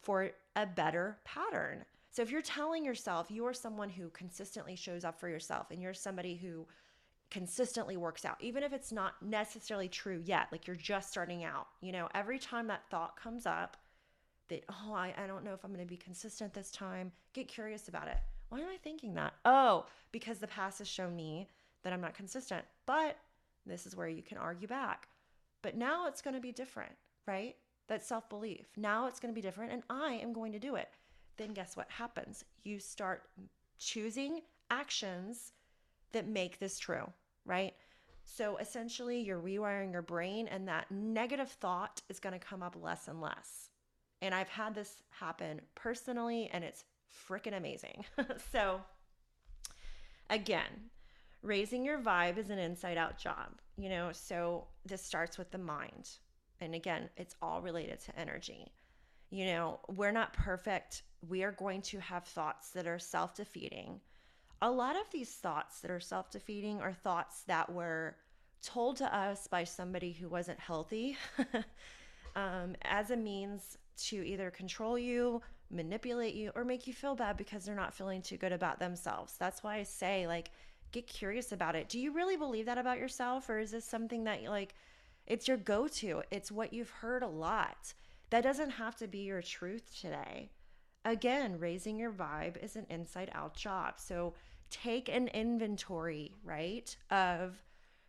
for 0.03 0.31
a 0.55 0.67
better 0.67 1.19
pattern. 1.25 1.85
So 2.11 2.23
if 2.23 2.31
you're 2.31 2.43
telling 2.43 2.85
yourself 2.85 3.31
you 3.31 3.47
are 3.47 3.53
someone 3.53 3.91
who 3.91 4.09
consistently 4.11 4.77
shows 4.77 5.05
up 5.05 5.21
for 5.21 5.29
yourself 5.29 5.71
and 5.71 5.83
you're 5.83 5.95
somebody 5.95 6.37
who 6.37 6.67
consistently 7.31 7.97
works 7.97 8.25
out, 8.25 8.37
even 8.41 8.63
if 8.63 8.73
it's 8.73 8.93
not 8.93 9.15
necessarily 9.23 9.89
true 9.89 10.23
yet, 10.25 10.49
like 10.53 10.67
you're 10.67 10.77
just 10.77 11.11
starting 11.11 11.45
out, 11.45 11.67
you 11.81 11.93
know, 11.93 12.09
every 12.15 12.39
time 12.39 12.69
that 12.69 12.89
thought 12.91 13.21
comes 13.21 13.47
up 13.47 13.77
that, 14.49 14.65
oh, 14.69 14.95
I, 14.95 15.13
I 15.19 15.27
don't 15.27 15.45
know 15.45 15.53
if 15.53 15.65
I'm 15.65 15.73
going 15.73 15.85
to 15.85 15.91
be 15.91 15.97
consistent 15.97 16.55
this 16.55 16.71
time, 16.71 17.13
get 17.33 17.49
curious 17.49 17.89
about 17.89 18.09
it. 18.09 18.19
Why 18.49 18.61
am 18.61 18.69
I 18.69 18.77
thinking 18.77 19.15
that? 19.15 19.35
Oh, 19.45 19.87
because 20.13 20.39
the 20.39 20.47
past 20.47 20.79
has 20.79 20.89
shown 20.89 21.17
me 21.17 21.49
that 21.83 21.93
I'm 21.93 22.01
not 22.01 22.15
consistent. 22.15 22.65
But 22.87 23.17
this 23.67 23.87
is 23.87 23.97
where 23.97 24.09
you 24.09 24.23
can 24.23 24.39
argue 24.39 24.69
back. 24.69 25.09
But 25.63 25.77
now 25.77 26.07
it's 26.07 26.23
going 26.23 26.35
to 26.35 26.41
be 26.41 26.53
different, 26.53 26.93
right? 27.27 27.57
That 27.89 28.05
self 28.05 28.29
belief. 28.29 28.67
Now 28.77 29.07
it's 29.07 29.21
going 29.21 29.33
to 29.33 29.39
be 29.39 29.47
different, 29.47 29.73
and 29.73 29.83
I 29.89 30.15
am 30.15 30.33
going 30.33 30.53
to 30.53 30.59
do 30.59 30.77
it. 30.77 30.89
Then 31.37 31.53
guess 31.53 31.77
what 31.77 31.91
happens? 31.91 32.45
You 32.65 32.79
start 32.79 33.25
choosing 33.79 34.41
actions 34.71 35.53
that 36.13 36.27
make 36.27 36.59
this 36.59 36.79
true, 36.79 37.13
right? 37.45 37.75
So 38.25 38.57
essentially, 38.57 39.21
you're 39.21 39.41
rewiring 39.41 39.93
your 39.93 40.03
brain, 40.03 40.49
and 40.49 40.67
that 40.69 40.91
negative 40.91 41.51
thought 41.51 42.03
is 42.09 42.19
going 42.19 42.33
to 42.33 42.45
come 42.45 42.63
up 42.63 42.77
less 42.81 43.09
and 43.09 43.21
less. 43.21 43.71
And 44.21 44.35
I've 44.35 44.49
had 44.49 44.75
this 44.75 45.03
happen 45.11 45.61
personally, 45.75 46.51
and 46.53 46.65
it's 46.65 46.85
freaking 47.29 47.57
amazing. 47.57 48.05
so, 48.53 48.81
again, 50.29 50.91
raising 51.43 51.85
your 51.85 51.99
vibe 51.99 52.37
is 52.37 52.51
an 52.51 52.59
inside 52.59 52.97
out 52.97 53.19
job, 53.19 53.61
you 53.77 53.89
know, 53.89 54.11
so 54.13 54.67
this 54.85 55.03
starts 55.03 55.39
with 55.39 55.51
the 55.51 55.59
mind. 55.59 56.11
And 56.61 56.75
again, 56.75 57.11
it's 57.17 57.37
all 57.43 57.61
related 57.61 58.01
to 58.01 58.19
energy. 58.19 58.73
You 59.31 59.47
know, 59.47 59.81
we're 59.89 60.13
not 60.13 60.33
perfect. 60.33 61.03
We 61.29 61.43
are 61.43 61.53
going 61.53 61.83
to 61.83 61.99
have 61.99 62.25
thoughts 62.25 62.71
that 62.71 62.87
are 62.87 62.99
self 62.99 63.35
defeating. 63.35 64.01
A 64.63 64.71
lot 64.71 64.97
of 64.97 65.11
these 65.11 65.31
thoughts 65.31 65.81
that 65.81 65.91
are 65.91 66.01
self 66.01 66.31
defeating 66.31 66.81
are 66.81 66.93
thoughts 66.93 67.43
that 67.43 67.71
were 67.71 68.17
told 68.63 68.97
to 68.97 69.17
us 69.17 69.47
by 69.47 69.65
somebody 69.65 70.13
who 70.13 70.29
wasn't 70.29 70.59
healthy 70.59 71.17
um, 72.37 72.75
as 72.83 73.11
a 73.11 73.17
means 73.17 73.77
to 73.97 74.27
either 74.27 74.51
control 74.51 74.99
you, 74.99 75.43
manipulate 75.71 76.35
you, 76.35 76.51
or 76.55 76.65
make 76.65 76.87
you 76.87 76.93
feel 76.93 77.15
bad 77.15 77.37
because 77.37 77.65
they're 77.65 77.75
not 77.75 77.95
feeling 77.95 78.23
too 78.23 78.37
good 78.37 78.53
about 78.53 78.79
themselves. 78.79 79.35
That's 79.39 79.63
why 79.63 79.77
I 79.77 79.83
say, 79.83 80.27
like, 80.27 80.51
get 80.93 81.07
curious 81.07 81.53
about 81.53 81.77
it. 81.77 81.89
Do 81.89 81.99
you 81.99 82.13
really 82.13 82.37
believe 82.37 82.67
that 82.67 82.79
about 82.79 82.99
yourself 82.99 83.49
or 83.49 83.59
is 83.59 83.71
this 83.71 83.85
something 83.85 84.25
that 84.25 84.45
like 84.45 84.75
it's 85.27 85.49
your 85.49 85.57
go-to? 85.57 86.23
It's 86.31 86.53
what 86.53 86.73
you've 86.73 86.91
heard 86.91 87.23
a 87.23 87.29
lot. 87.29 87.95
That 88.31 88.43
doesn't 88.43 88.71
have 88.71 88.97
to 88.97 89.09
be 89.09 89.19
your 89.19 89.43
truth 89.43 89.99
today. 90.01 90.51
Again, 91.05 91.59
raising 91.59 91.99
your 91.99 92.13
vibe 92.13 92.63
is 92.63 92.77
an 92.77 92.87
inside 92.91 93.31
out 93.33 93.55
job. 93.55 93.95
So 93.99 94.35
take 94.71 95.09
an 95.09 95.29
inventory, 95.29 96.33
right? 96.45 96.97
Of 97.11 97.63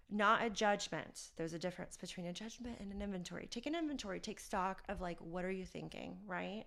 not 0.10 0.44
a 0.44 0.50
judgment. 0.50 1.32
There's 1.36 1.54
a 1.54 1.60
difference 1.60 1.98
between 1.98 2.28
a 2.28 2.34
judgment 2.34 2.78
and 2.80 2.92
an 2.92 3.02
inventory. 3.02 3.48
Take 3.52 3.66
an 3.66 3.76
inventory, 3.76 4.20
take 4.20 4.40
stock 4.40 4.82
of 4.90 5.02
like, 5.02 5.20
what 5.20 5.46
are 5.46 5.52
you 5.52 5.66
thinking, 5.66 6.18
right? 6.26 6.66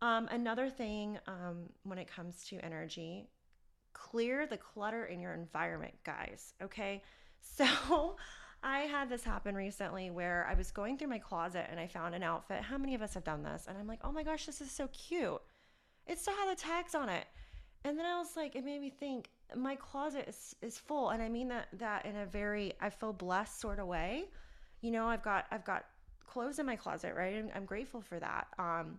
Um, 0.00 0.28
another 0.30 0.68
thing 0.68 1.18
um, 1.26 1.70
when 1.82 1.98
it 1.98 2.08
comes 2.08 2.44
to 2.48 2.58
energy 2.64 3.28
clear 3.96 4.46
the 4.46 4.56
clutter 4.56 5.06
in 5.06 5.20
your 5.20 5.32
environment, 5.32 5.94
guys. 6.04 6.54
Okay. 6.62 7.02
So 7.58 8.16
I 8.62 8.80
had 8.80 9.08
this 9.08 9.22
happen 9.22 9.54
recently 9.54 10.10
where 10.10 10.48
I 10.50 10.54
was 10.54 10.72
going 10.72 10.98
through 10.98 11.08
my 11.08 11.18
closet 11.20 11.68
and 11.70 11.78
I 11.78 11.86
found 11.86 12.12
an 12.12 12.24
outfit. 12.24 12.60
How 12.60 12.76
many 12.76 12.96
of 12.96 13.02
us 13.02 13.14
have 13.14 13.22
done 13.22 13.44
this? 13.44 13.66
And 13.68 13.78
I'm 13.78 13.86
like, 13.86 14.00
oh 14.02 14.10
my 14.10 14.24
gosh, 14.24 14.46
this 14.46 14.60
is 14.60 14.70
so 14.70 14.88
cute. 14.88 15.40
It 16.08 16.18
still 16.18 16.34
had 16.34 16.50
the 16.50 16.60
tags 16.60 16.96
on 16.96 17.08
it. 17.08 17.24
And 17.84 17.96
then 17.96 18.04
I 18.04 18.18
was 18.18 18.36
like, 18.36 18.56
it 18.56 18.64
made 18.64 18.80
me 18.80 18.90
think 18.90 19.30
my 19.54 19.76
closet 19.76 20.26
is, 20.28 20.56
is 20.60 20.76
full. 20.76 21.10
And 21.10 21.22
I 21.22 21.28
mean 21.28 21.46
that 21.48 21.68
that 21.74 22.04
in 22.04 22.16
a 22.16 22.26
very 22.26 22.72
I 22.80 22.90
feel 22.90 23.12
blessed 23.12 23.60
sort 23.60 23.78
of 23.78 23.86
way. 23.86 24.24
You 24.80 24.90
know, 24.90 25.06
I've 25.06 25.22
got 25.22 25.46
I've 25.52 25.64
got 25.64 25.84
clothes 26.26 26.58
in 26.58 26.66
my 26.66 26.76
closet, 26.76 27.14
right? 27.16 27.36
And 27.36 27.52
I'm 27.54 27.64
grateful 27.64 28.00
for 28.00 28.18
that. 28.18 28.48
Um, 28.58 28.98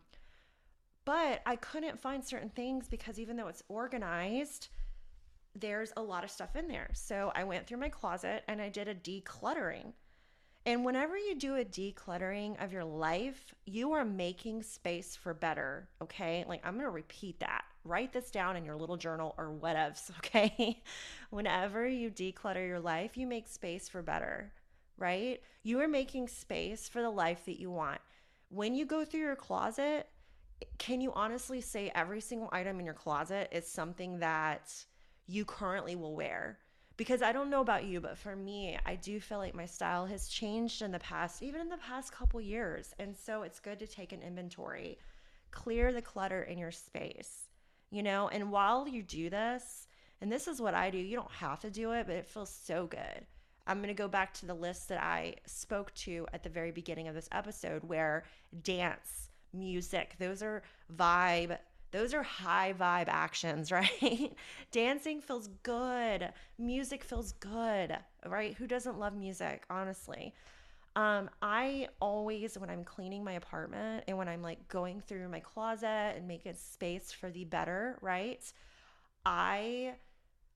but 1.03 1.41
I 1.45 1.57
couldn't 1.57 1.99
find 1.99 2.23
certain 2.23 2.49
things 2.49 2.87
because 2.87 3.19
even 3.19 3.35
though 3.35 3.47
it's 3.47 3.63
organized, 3.67 4.69
there's 5.59 5.93
a 5.97 6.01
lot 6.01 6.23
of 6.23 6.31
stuff 6.31 6.55
in 6.55 6.67
there. 6.67 6.89
So 6.93 7.31
I 7.35 7.43
went 7.43 7.67
through 7.67 7.79
my 7.79 7.89
closet 7.89 8.43
and 8.47 8.61
I 8.61 8.69
did 8.69 8.87
a 8.87 8.95
decluttering. 8.95 9.93
And 10.65 10.83
whenever 10.83 11.17
you 11.17 11.35
do 11.35 11.55
a 11.55 11.63
decluttering 11.63 12.61
of 12.61 12.73
your 12.73 12.83
life, 12.83 13.53
you 13.65 13.93
are 13.93 14.03
making 14.03 14.63
space 14.63 15.15
for 15.15 15.33
better. 15.33 15.87
Okay. 16.01 16.43
Like 16.47 16.65
I'm 16.65 16.73
going 16.73 16.85
to 16.85 16.91
repeat 16.91 17.39
that. 17.39 17.63
Write 17.83 18.11
this 18.11 18.31
down 18.31 18.57
in 18.57 18.65
your 18.65 18.75
little 18.75 18.97
journal 18.97 19.33
or 19.37 19.45
whatevs. 19.45 20.11
Okay. 20.17 20.83
whenever 21.29 21.87
you 21.87 22.09
declutter 22.09 22.67
your 22.67 22.81
life, 22.81 23.15
you 23.17 23.25
make 23.27 23.47
space 23.47 23.87
for 23.87 24.01
better, 24.01 24.51
right? 24.97 25.41
You 25.63 25.79
are 25.79 25.87
making 25.87 26.27
space 26.27 26.89
for 26.89 27.01
the 27.01 27.09
life 27.09 27.45
that 27.45 27.59
you 27.59 27.71
want. 27.71 28.01
When 28.49 28.75
you 28.75 28.85
go 28.85 29.05
through 29.05 29.21
your 29.21 29.35
closet, 29.35 30.07
can 30.77 31.01
you 31.01 31.13
honestly 31.13 31.61
say 31.61 31.91
every 31.95 32.21
single 32.21 32.49
item 32.51 32.79
in 32.79 32.85
your 32.85 32.93
closet 32.93 33.49
is 33.51 33.67
something 33.67 34.19
that 34.19 34.73
you 35.27 35.45
currently 35.45 35.95
will 35.95 36.15
wear. 36.15 36.57
Because 36.95 37.21
I 37.21 37.31
don't 37.31 37.51
know 37.51 37.61
about 37.61 37.83
you, 37.85 38.01
but 38.01 38.17
for 38.17 38.35
me, 38.35 38.75
I 38.83 38.95
do 38.95 39.19
feel 39.19 39.37
like 39.37 39.53
my 39.53 39.67
style 39.67 40.07
has 40.07 40.27
changed 40.27 40.81
in 40.81 40.91
the 40.91 40.97
past, 40.97 41.43
even 41.43 41.61
in 41.61 41.69
the 41.69 41.77
past 41.77 42.11
couple 42.11 42.41
years. 42.41 42.95
And 42.97 43.15
so 43.15 43.43
it's 43.43 43.59
good 43.59 43.77
to 43.79 43.87
take 43.87 44.13
an 44.13 44.23
inventory. 44.23 44.97
clear 45.51 45.91
the 45.91 46.01
clutter 46.01 46.43
in 46.43 46.57
your 46.57 46.71
space, 46.71 47.49
you 47.89 48.03
know? 48.03 48.27
And 48.29 48.51
while 48.51 48.87
you 48.87 49.03
do 49.03 49.29
this, 49.29 49.87
and 50.21 50.31
this 50.31 50.47
is 50.47 50.61
what 50.61 50.73
I 50.73 50.89
do, 50.89 50.97
you 50.97 51.15
don't 51.15 51.31
have 51.31 51.59
to 51.61 51.71
do 51.71 51.91
it, 51.91 52.07
but 52.07 52.15
it 52.15 52.25
feels 52.27 52.49
so 52.49 52.87
good. 52.87 53.25
I'm 53.65 53.77
going 53.77 53.89
to 53.89 53.93
go 53.93 54.07
back 54.07 54.33
to 54.35 54.45
the 54.45 54.53
list 54.53 54.87
that 54.89 55.03
I 55.03 55.35
spoke 55.45 55.93
to 55.95 56.25
at 56.33 56.43
the 56.43 56.49
very 56.49 56.71
beginning 56.71 57.07
of 57.07 57.15
this 57.15 57.29
episode 57.31 57.83
where 57.83 58.23
dance, 58.63 59.29
music, 59.53 60.15
those 60.19 60.41
are 60.41 60.63
vibe, 60.95 61.57
those 61.91 62.13
are 62.13 62.23
high 62.23 62.73
vibe 62.77 63.07
actions, 63.07 63.71
right? 63.71 64.33
Dancing 64.71 65.21
feels 65.21 65.47
good. 65.63 66.29
Music 66.57 67.03
feels 67.03 67.33
good, 67.33 67.97
right? 68.25 68.55
Who 68.55 68.67
doesn't 68.67 68.99
love 68.99 69.15
music, 69.15 69.63
honestly? 69.69 70.33
Um, 70.95 71.29
I 71.43 71.89
always, 72.01 72.57
when 72.57 72.71
I'm 72.71 72.83
cleaning 72.83 73.23
my 73.23 73.33
apartment 73.33 74.05
and 74.07 74.17
when 74.17 74.27
I'm 74.27 74.41
like 74.41 74.67
going 74.67 74.99
through 75.01 75.29
my 75.29 75.39
closet 75.39 76.15
and 76.15 76.27
making 76.27 76.55
space 76.55 77.11
for 77.11 77.29
the 77.29 77.45
better, 77.45 77.99
right? 78.01 78.41
I 79.25 79.93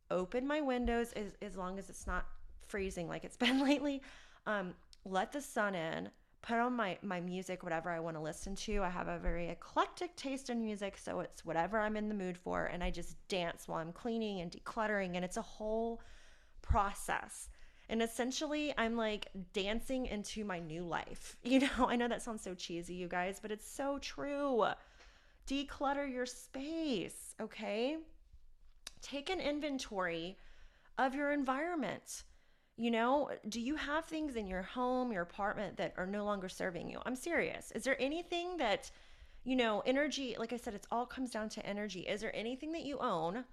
open 0.09 0.47
my 0.47 0.61
windows 0.61 1.13
as, 1.13 1.33
as 1.41 1.55
long 1.57 1.77
as 1.77 1.89
it's 1.89 2.07
not 2.07 2.25
freezing 2.67 3.07
like 3.07 3.23
it's 3.23 3.37
been 3.45 3.63
lately. 3.63 4.01
Um, 4.47 4.73
let 5.05 5.31
the 5.31 5.41
sun 5.41 5.75
in, 5.75 6.09
put 6.41 6.57
on 6.57 6.73
my, 6.73 6.97
my 7.01 7.19
music, 7.19 7.63
whatever 7.63 7.89
I 7.89 7.99
want 7.99 8.17
to 8.17 8.21
listen 8.21 8.55
to. 8.55 8.81
I 8.81 8.89
have 8.89 9.07
a 9.07 9.19
very 9.19 9.49
eclectic 9.49 10.15
taste 10.15 10.49
in 10.49 10.59
music, 10.61 10.97
so 10.97 11.19
it's 11.19 11.45
whatever 11.45 11.79
I'm 11.79 11.95
in 11.95 12.09
the 12.09 12.15
mood 12.15 12.37
for. 12.37 12.65
And 12.65 12.83
I 12.83 12.89
just 12.89 13.15
dance 13.27 13.67
while 13.67 13.79
I'm 13.79 13.93
cleaning 13.93 14.41
and 14.41 14.51
decluttering. 14.51 15.15
And 15.15 15.23
it's 15.23 15.37
a 15.37 15.41
whole 15.41 16.01
process. 16.61 17.49
And 17.89 18.01
essentially, 18.01 18.73
I'm 18.77 18.95
like 18.95 19.27
dancing 19.53 20.07
into 20.07 20.43
my 20.43 20.59
new 20.59 20.83
life. 20.83 21.37
You 21.43 21.59
know, 21.59 21.87
I 21.87 21.95
know 21.95 22.07
that 22.07 22.21
sounds 22.21 22.41
so 22.41 22.55
cheesy, 22.55 22.93
you 22.93 23.07
guys, 23.07 23.39
but 23.41 23.51
it's 23.51 23.69
so 23.69 23.99
true. 23.99 24.65
Declutter 25.47 26.11
your 26.11 26.25
space, 26.25 27.35
okay? 27.41 27.97
Take 29.01 29.29
an 29.29 29.39
inventory 29.39 30.37
of 30.97 31.13
your 31.13 31.31
environment. 31.33 32.23
You 32.77 32.91
know, 32.91 33.29
do 33.47 33.59
you 33.61 33.75
have 33.75 34.05
things 34.05 34.35
in 34.35 34.47
your 34.47 34.63
home, 34.63 35.11
your 35.11 35.21
apartment 35.21 35.77
that 35.77 35.93
are 35.97 36.07
no 36.07 36.25
longer 36.25 36.49
serving 36.49 36.89
you? 36.89 36.99
I'm 37.05 37.15
serious. 37.15 37.71
Is 37.71 37.83
there 37.83 38.01
anything 38.01 38.57
that, 38.57 38.89
you 39.43 39.55
know, 39.55 39.81
energy, 39.85 40.35
like 40.39 40.53
I 40.53 40.57
said, 40.57 40.73
it 40.73 40.87
all 40.91 41.05
comes 41.05 41.31
down 41.31 41.49
to 41.49 41.65
energy. 41.65 42.01
Is 42.01 42.21
there 42.21 42.35
anything 42.35 42.71
that 42.71 42.83
you 42.83 42.97
own 42.99 43.43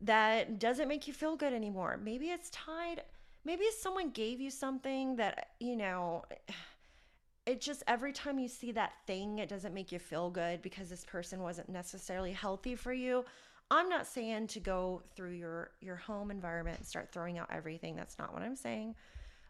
that 0.00 0.58
doesn't 0.58 0.88
make 0.88 1.06
you 1.06 1.12
feel 1.12 1.36
good 1.36 1.52
anymore? 1.52 1.98
Maybe 2.02 2.30
it's 2.30 2.48
tied 2.50 3.02
maybe 3.44 3.64
someone 3.78 4.10
gave 4.10 4.40
you 4.40 4.50
something 4.50 5.16
that, 5.16 5.50
you 5.60 5.76
know, 5.76 6.24
it 7.46 7.60
just 7.60 7.82
every 7.86 8.12
time 8.12 8.38
you 8.38 8.48
see 8.48 8.72
that 8.72 8.92
thing, 9.06 9.38
it 9.38 9.48
doesn't 9.48 9.74
make 9.74 9.92
you 9.92 9.98
feel 9.98 10.30
good 10.30 10.62
because 10.62 10.88
this 10.88 11.04
person 11.04 11.40
wasn't 11.40 11.68
necessarily 11.68 12.32
healthy 12.32 12.74
for 12.74 12.92
you. 12.92 13.24
I'm 13.70 13.88
not 13.88 14.06
saying 14.06 14.48
to 14.48 14.60
go 14.60 15.02
through 15.16 15.32
your 15.32 15.70
your 15.80 15.96
home 15.96 16.30
environment 16.30 16.78
and 16.78 16.86
start 16.86 17.10
throwing 17.10 17.38
out 17.38 17.48
everything. 17.50 17.96
That's 17.96 18.18
not 18.18 18.32
what 18.32 18.42
I'm 18.42 18.56
saying. 18.56 18.94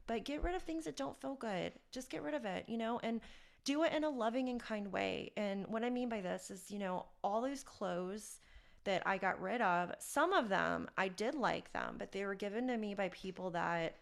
But 0.06 0.24
get 0.24 0.42
rid 0.42 0.54
of 0.54 0.62
things 0.62 0.84
that 0.84 0.96
don't 0.96 1.20
feel 1.20 1.34
good. 1.34 1.72
Just 1.90 2.10
get 2.10 2.22
rid 2.22 2.34
of 2.34 2.44
it, 2.44 2.64
you 2.68 2.76
know, 2.76 3.00
and 3.02 3.20
do 3.64 3.82
it 3.84 3.92
in 3.92 4.04
a 4.04 4.10
loving 4.10 4.48
and 4.50 4.60
kind 4.60 4.92
way. 4.92 5.32
And 5.36 5.66
what 5.66 5.82
I 5.82 5.90
mean 5.90 6.08
by 6.08 6.20
this 6.20 6.50
is, 6.50 6.70
you 6.70 6.78
know, 6.78 7.06
all 7.22 7.40
those 7.40 7.64
clothes 7.64 8.40
that 8.84 9.02
I 9.06 9.16
got 9.16 9.40
rid 9.40 9.62
of, 9.62 9.92
some 9.98 10.34
of 10.34 10.50
them 10.50 10.88
I 10.98 11.08
did 11.08 11.34
like 11.34 11.72
them, 11.72 11.96
but 11.98 12.12
they 12.12 12.24
were 12.26 12.34
given 12.34 12.68
to 12.68 12.76
me 12.76 12.94
by 12.94 13.08
people 13.08 13.50
that 13.50 13.96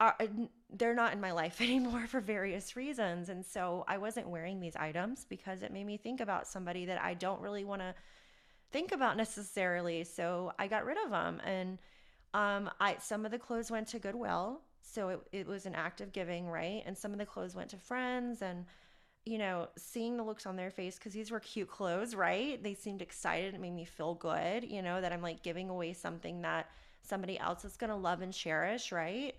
are 0.00 0.16
uh, 0.20 0.26
they're 0.70 0.94
not 0.94 1.12
in 1.12 1.20
my 1.20 1.32
life 1.32 1.60
anymore 1.60 2.06
for 2.06 2.20
various 2.20 2.76
reasons. 2.76 3.28
And 3.28 3.44
so 3.44 3.84
I 3.88 3.98
wasn't 3.98 4.28
wearing 4.28 4.60
these 4.60 4.76
items 4.76 5.24
because 5.28 5.62
it 5.62 5.72
made 5.72 5.86
me 5.86 5.96
think 5.96 6.20
about 6.20 6.46
somebody 6.46 6.84
that 6.86 7.02
I 7.02 7.14
don't 7.14 7.40
really 7.40 7.64
want 7.64 7.80
to 7.80 7.94
think 8.72 8.92
about 8.92 9.16
necessarily. 9.16 10.04
So 10.04 10.52
I 10.58 10.66
got 10.66 10.84
rid 10.84 10.98
of 11.04 11.10
them 11.10 11.40
and 11.44 11.78
um 12.34 12.70
I 12.80 12.96
some 12.98 13.24
of 13.24 13.30
the 13.30 13.38
clothes 13.38 13.70
went 13.70 13.88
to 13.88 13.98
Goodwill. 13.98 14.60
So 14.80 15.08
it, 15.10 15.20
it 15.32 15.46
was 15.46 15.66
an 15.66 15.74
act 15.74 16.00
of 16.00 16.12
giving, 16.12 16.48
right? 16.48 16.82
And 16.86 16.96
some 16.96 17.12
of 17.12 17.18
the 17.18 17.26
clothes 17.26 17.54
went 17.54 17.70
to 17.70 17.76
friends 17.76 18.42
and 18.42 18.66
you 19.24 19.38
know, 19.38 19.68
seeing 19.76 20.16
the 20.16 20.22
looks 20.24 20.46
on 20.46 20.56
their 20.56 20.70
face 20.70 20.96
because 20.96 21.12
these 21.12 21.30
were 21.30 21.38
cute 21.38 21.68
clothes, 21.68 22.14
right? 22.14 22.60
They 22.62 22.74
seemed 22.74 23.02
excited. 23.02 23.54
It 23.54 23.60
made 23.60 23.74
me 23.74 23.84
feel 23.84 24.14
good, 24.14 24.64
you 24.64 24.82
know, 24.82 25.00
that 25.00 25.12
I'm 25.12 25.22
like 25.22 25.42
giving 25.42 25.68
away 25.70 25.92
something 25.92 26.42
that 26.42 26.68
somebody 27.02 27.38
else 27.38 27.64
is 27.64 27.76
going 27.76 27.90
to 27.90 27.96
love 27.96 28.20
and 28.20 28.32
cherish, 28.32 28.90
right? 28.90 29.34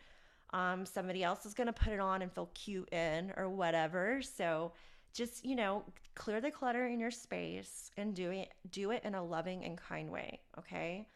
Um, 0.53 0.85
somebody 0.85 1.23
else 1.23 1.45
is 1.45 1.53
going 1.53 1.67
to 1.67 1.73
put 1.73 1.91
it 1.91 1.99
on 1.99 2.21
and 2.21 2.31
feel 2.31 2.49
cute 2.53 2.93
in 2.93 3.33
or 3.35 3.49
whatever. 3.49 4.21
So 4.21 4.71
just, 5.13 5.45
you 5.45 5.55
know, 5.55 5.83
clear 6.15 6.41
the 6.41 6.51
clutter 6.51 6.87
in 6.87 6.99
your 6.99 7.11
space 7.11 7.91
and 7.97 8.15
do 8.15 8.31
it, 8.31 8.49
do 8.71 8.91
it 8.91 9.03
in 9.03 9.15
a 9.15 9.23
loving 9.23 9.63
and 9.63 9.77
kind 9.77 10.11
way. 10.11 10.39
Okay. 10.57 11.07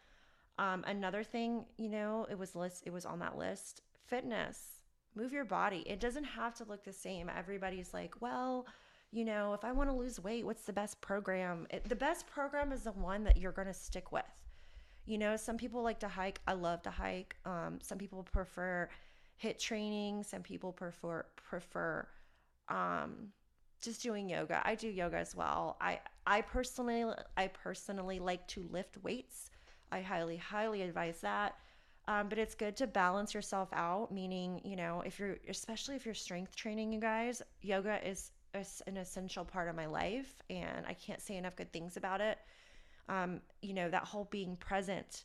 Um, 0.58 0.84
another 0.86 1.22
thing, 1.22 1.64
you 1.76 1.88
know, 1.88 2.26
it 2.30 2.38
was 2.38 2.56
list, 2.56 2.82
it 2.86 2.92
was 2.92 3.06
on 3.06 3.18
that 3.20 3.36
list, 3.36 3.82
fitness 4.06 4.78
move 5.18 5.32
your 5.32 5.44
body. 5.44 5.82
It 5.86 6.00
doesn't 6.00 6.24
have 6.24 6.54
to 6.54 6.64
look 6.64 6.84
the 6.84 6.92
same. 6.92 7.30
Everybody's 7.36 7.92
like, 7.92 8.14
well, 8.20 8.66
you 9.10 9.24
know, 9.24 9.52
if 9.52 9.64
I 9.64 9.72
want 9.72 9.90
to 9.90 9.96
lose 9.96 10.20
weight, 10.20 10.46
what's 10.46 10.64
the 10.64 10.72
best 10.72 11.00
program? 11.00 11.66
It, 11.70 11.88
the 11.88 11.96
best 11.96 12.26
program 12.26 12.72
is 12.72 12.84
the 12.84 12.92
one 12.92 13.24
that 13.24 13.36
you're 13.36 13.52
going 13.52 13.68
to 13.68 13.74
stick 13.74 14.12
with. 14.12 14.24
You 15.06 15.18
know, 15.18 15.36
some 15.36 15.56
people 15.56 15.82
like 15.82 15.98
to 16.00 16.08
hike. 16.08 16.40
I 16.46 16.52
love 16.52 16.82
to 16.82 16.90
hike. 16.90 17.36
Um, 17.44 17.78
some 17.82 17.98
people 17.98 18.22
prefer 18.22 18.88
HIIT 19.42 19.58
training. 19.58 20.22
Some 20.22 20.42
people 20.42 20.72
prefer 20.72 21.24
prefer 21.36 22.06
um, 22.68 23.28
just 23.80 24.02
doing 24.02 24.28
yoga. 24.28 24.62
I 24.64 24.74
do 24.74 24.88
yoga 24.88 25.16
as 25.16 25.34
well. 25.34 25.76
I 25.80 26.00
I 26.26 26.42
personally 26.42 27.04
I 27.36 27.48
personally 27.48 28.18
like 28.18 28.46
to 28.48 28.68
lift 28.70 28.96
weights. 29.02 29.50
I 29.90 30.00
highly 30.02 30.36
highly 30.36 30.82
advise 30.82 31.20
that. 31.20 31.56
Um, 32.08 32.30
but 32.30 32.38
it's 32.38 32.54
good 32.54 32.74
to 32.76 32.86
balance 32.86 33.34
yourself 33.34 33.68
out, 33.74 34.10
meaning, 34.10 34.62
you 34.64 34.76
know, 34.76 35.02
if 35.04 35.18
you're, 35.18 35.36
especially 35.46 35.94
if 35.94 36.06
you're 36.06 36.14
strength 36.14 36.56
training, 36.56 36.90
you 36.90 37.00
guys, 37.00 37.42
yoga 37.60 38.00
is, 38.08 38.30
is 38.54 38.80
an 38.86 38.96
essential 38.96 39.44
part 39.44 39.68
of 39.68 39.76
my 39.76 39.84
life. 39.84 40.42
And 40.48 40.86
I 40.86 40.94
can't 40.94 41.20
say 41.20 41.36
enough 41.36 41.54
good 41.54 41.70
things 41.70 41.98
about 41.98 42.22
it. 42.22 42.38
Um, 43.10 43.42
you 43.60 43.74
know, 43.74 43.90
that 43.90 44.04
whole 44.04 44.24
being 44.30 44.56
present 44.56 45.24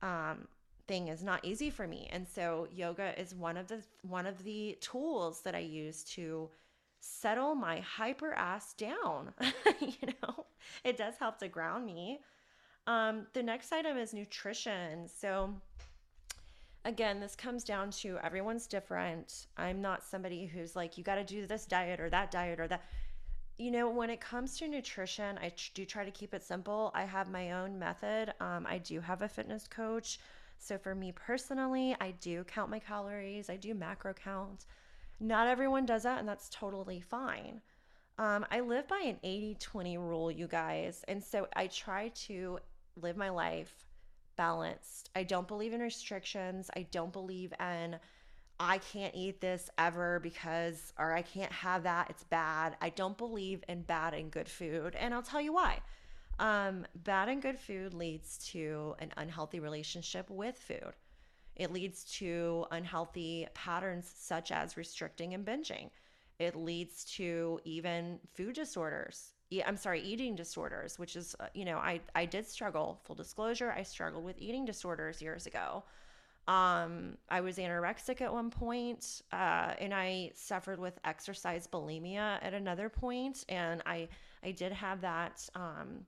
um, 0.00 0.48
thing 0.88 1.08
is 1.08 1.22
not 1.22 1.44
easy 1.44 1.68
for 1.68 1.86
me. 1.86 2.08
And 2.10 2.26
so 2.26 2.68
yoga 2.72 3.20
is 3.20 3.34
one 3.34 3.58
of 3.58 3.66
the, 3.66 3.82
one 4.00 4.26
of 4.26 4.42
the 4.44 4.78
tools 4.80 5.42
that 5.42 5.54
I 5.54 5.58
use 5.58 6.04
to 6.14 6.48
settle 7.04 7.54
my 7.54 7.80
hyper 7.80 8.32
ass 8.32 8.72
down. 8.74 9.32
you 9.80 10.08
know, 10.22 10.46
it 10.84 10.96
does 10.96 11.14
help 11.18 11.38
to 11.38 11.48
ground 11.48 11.84
me. 11.84 12.20
Um, 12.86 13.26
the 13.34 13.42
next 13.42 13.72
item 13.72 13.98
is 13.98 14.14
nutrition. 14.14 15.08
So, 15.08 15.54
again, 16.84 17.20
this 17.20 17.36
comes 17.36 17.62
down 17.62 17.90
to 17.90 18.18
everyone's 18.22 18.66
different. 18.66 19.46
I'm 19.56 19.82
not 19.82 20.02
somebody 20.02 20.46
who's 20.46 20.74
like, 20.74 20.96
you 20.96 21.04
got 21.04 21.16
to 21.16 21.24
do 21.24 21.46
this 21.46 21.66
diet 21.66 22.00
or 22.00 22.08
that 22.10 22.30
diet 22.30 22.58
or 22.58 22.68
that. 22.68 22.84
You 23.56 23.70
know, 23.70 23.88
when 23.88 24.10
it 24.10 24.20
comes 24.20 24.58
to 24.58 24.66
nutrition, 24.66 25.38
I 25.38 25.52
do 25.74 25.84
try 25.84 26.04
to 26.04 26.10
keep 26.10 26.34
it 26.34 26.42
simple. 26.42 26.90
I 26.94 27.04
have 27.04 27.30
my 27.30 27.52
own 27.52 27.78
method. 27.78 28.34
Um, 28.40 28.66
I 28.68 28.78
do 28.78 28.98
have 29.00 29.22
a 29.22 29.28
fitness 29.28 29.68
coach. 29.68 30.18
So 30.58 30.78
for 30.78 30.94
me 30.94 31.12
personally, 31.12 31.94
I 32.00 32.12
do 32.12 32.42
count 32.44 32.70
my 32.70 32.78
calories, 32.78 33.50
I 33.50 33.56
do 33.56 33.74
macro 33.74 34.14
count. 34.14 34.64
Not 35.24 35.48
everyone 35.48 35.86
does 35.86 36.02
that, 36.02 36.18
and 36.18 36.28
that's 36.28 36.50
totally 36.50 37.00
fine. 37.00 37.62
Um, 38.18 38.44
I 38.50 38.60
live 38.60 38.86
by 38.86 39.00
an 39.06 39.16
80 39.22 39.56
20 39.58 39.96
rule, 39.96 40.30
you 40.30 40.46
guys. 40.46 41.02
And 41.08 41.24
so 41.24 41.48
I 41.56 41.66
try 41.68 42.08
to 42.26 42.58
live 42.96 43.16
my 43.16 43.30
life 43.30 43.86
balanced. 44.36 45.08
I 45.16 45.22
don't 45.22 45.48
believe 45.48 45.72
in 45.72 45.80
restrictions. 45.80 46.70
I 46.76 46.86
don't 46.90 47.12
believe 47.12 47.54
in 47.58 47.96
I 48.60 48.78
can't 48.78 49.14
eat 49.14 49.40
this 49.40 49.70
ever 49.78 50.20
because, 50.20 50.92
or 50.98 51.12
I 51.12 51.22
can't 51.22 51.50
have 51.50 51.84
that. 51.84 52.10
It's 52.10 52.24
bad. 52.24 52.76
I 52.82 52.90
don't 52.90 53.16
believe 53.16 53.64
in 53.66 53.80
bad 53.82 54.12
and 54.12 54.30
good 54.30 54.48
food. 54.48 54.94
And 54.94 55.14
I'll 55.14 55.22
tell 55.22 55.40
you 55.40 55.54
why. 55.54 55.80
Um, 56.38 56.86
bad 56.94 57.30
and 57.30 57.40
good 57.40 57.58
food 57.58 57.94
leads 57.94 58.38
to 58.52 58.94
an 58.98 59.10
unhealthy 59.16 59.58
relationship 59.58 60.28
with 60.28 60.56
food. 60.56 60.92
It 61.56 61.72
leads 61.72 62.04
to 62.18 62.66
unhealthy 62.70 63.46
patterns 63.54 64.12
such 64.16 64.50
as 64.50 64.76
restricting 64.76 65.34
and 65.34 65.44
binging. 65.44 65.90
It 66.38 66.56
leads 66.56 67.04
to 67.16 67.60
even 67.64 68.18
food 68.34 68.54
disorders. 68.54 69.30
I'm 69.64 69.76
sorry, 69.76 70.00
eating 70.00 70.34
disorders, 70.34 70.98
which 70.98 71.14
is, 71.14 71.36
uh, 71.38 71.46
you 71.54 71.64
know, 71.64 71.76
I, 71.76 72.00
I 72.16 72.24
did 72.24 72.44
struggle, 72.46 73.00
full 73.04 73.14
disclosure, 73.14 73.72
I 73.76 73.84
struggled 73.84 74.24
with 74.24 74.36
eating 74.38 74.64
disorders 74.64 75.22
years 75.22 75.46
ago. 75.46 75.84
Um, 76.48 77.16
I 77.30 77.40
was 77.40 77.56
anorexic 77.56 78.20
at 78.20 78.32
one 78.32 78.50
point, 78.50 79.22
uh, 79.32 79.74
and 79.78 79.94
I 79.94 80.32
suffered 80.34 80.78
with 80.78 80.98
exercise 81.04 81.66
bulimia 81.66 82.38
at 82.42 82.52
another 82.52 82.88
point, 82.88 83.44
and 83.48 83.80
I 83.86 84.08
I 84.42 84.50
did 84.50 84.72
have 84.72 85.00
that 85.00 85.48
um, 85.54 86.04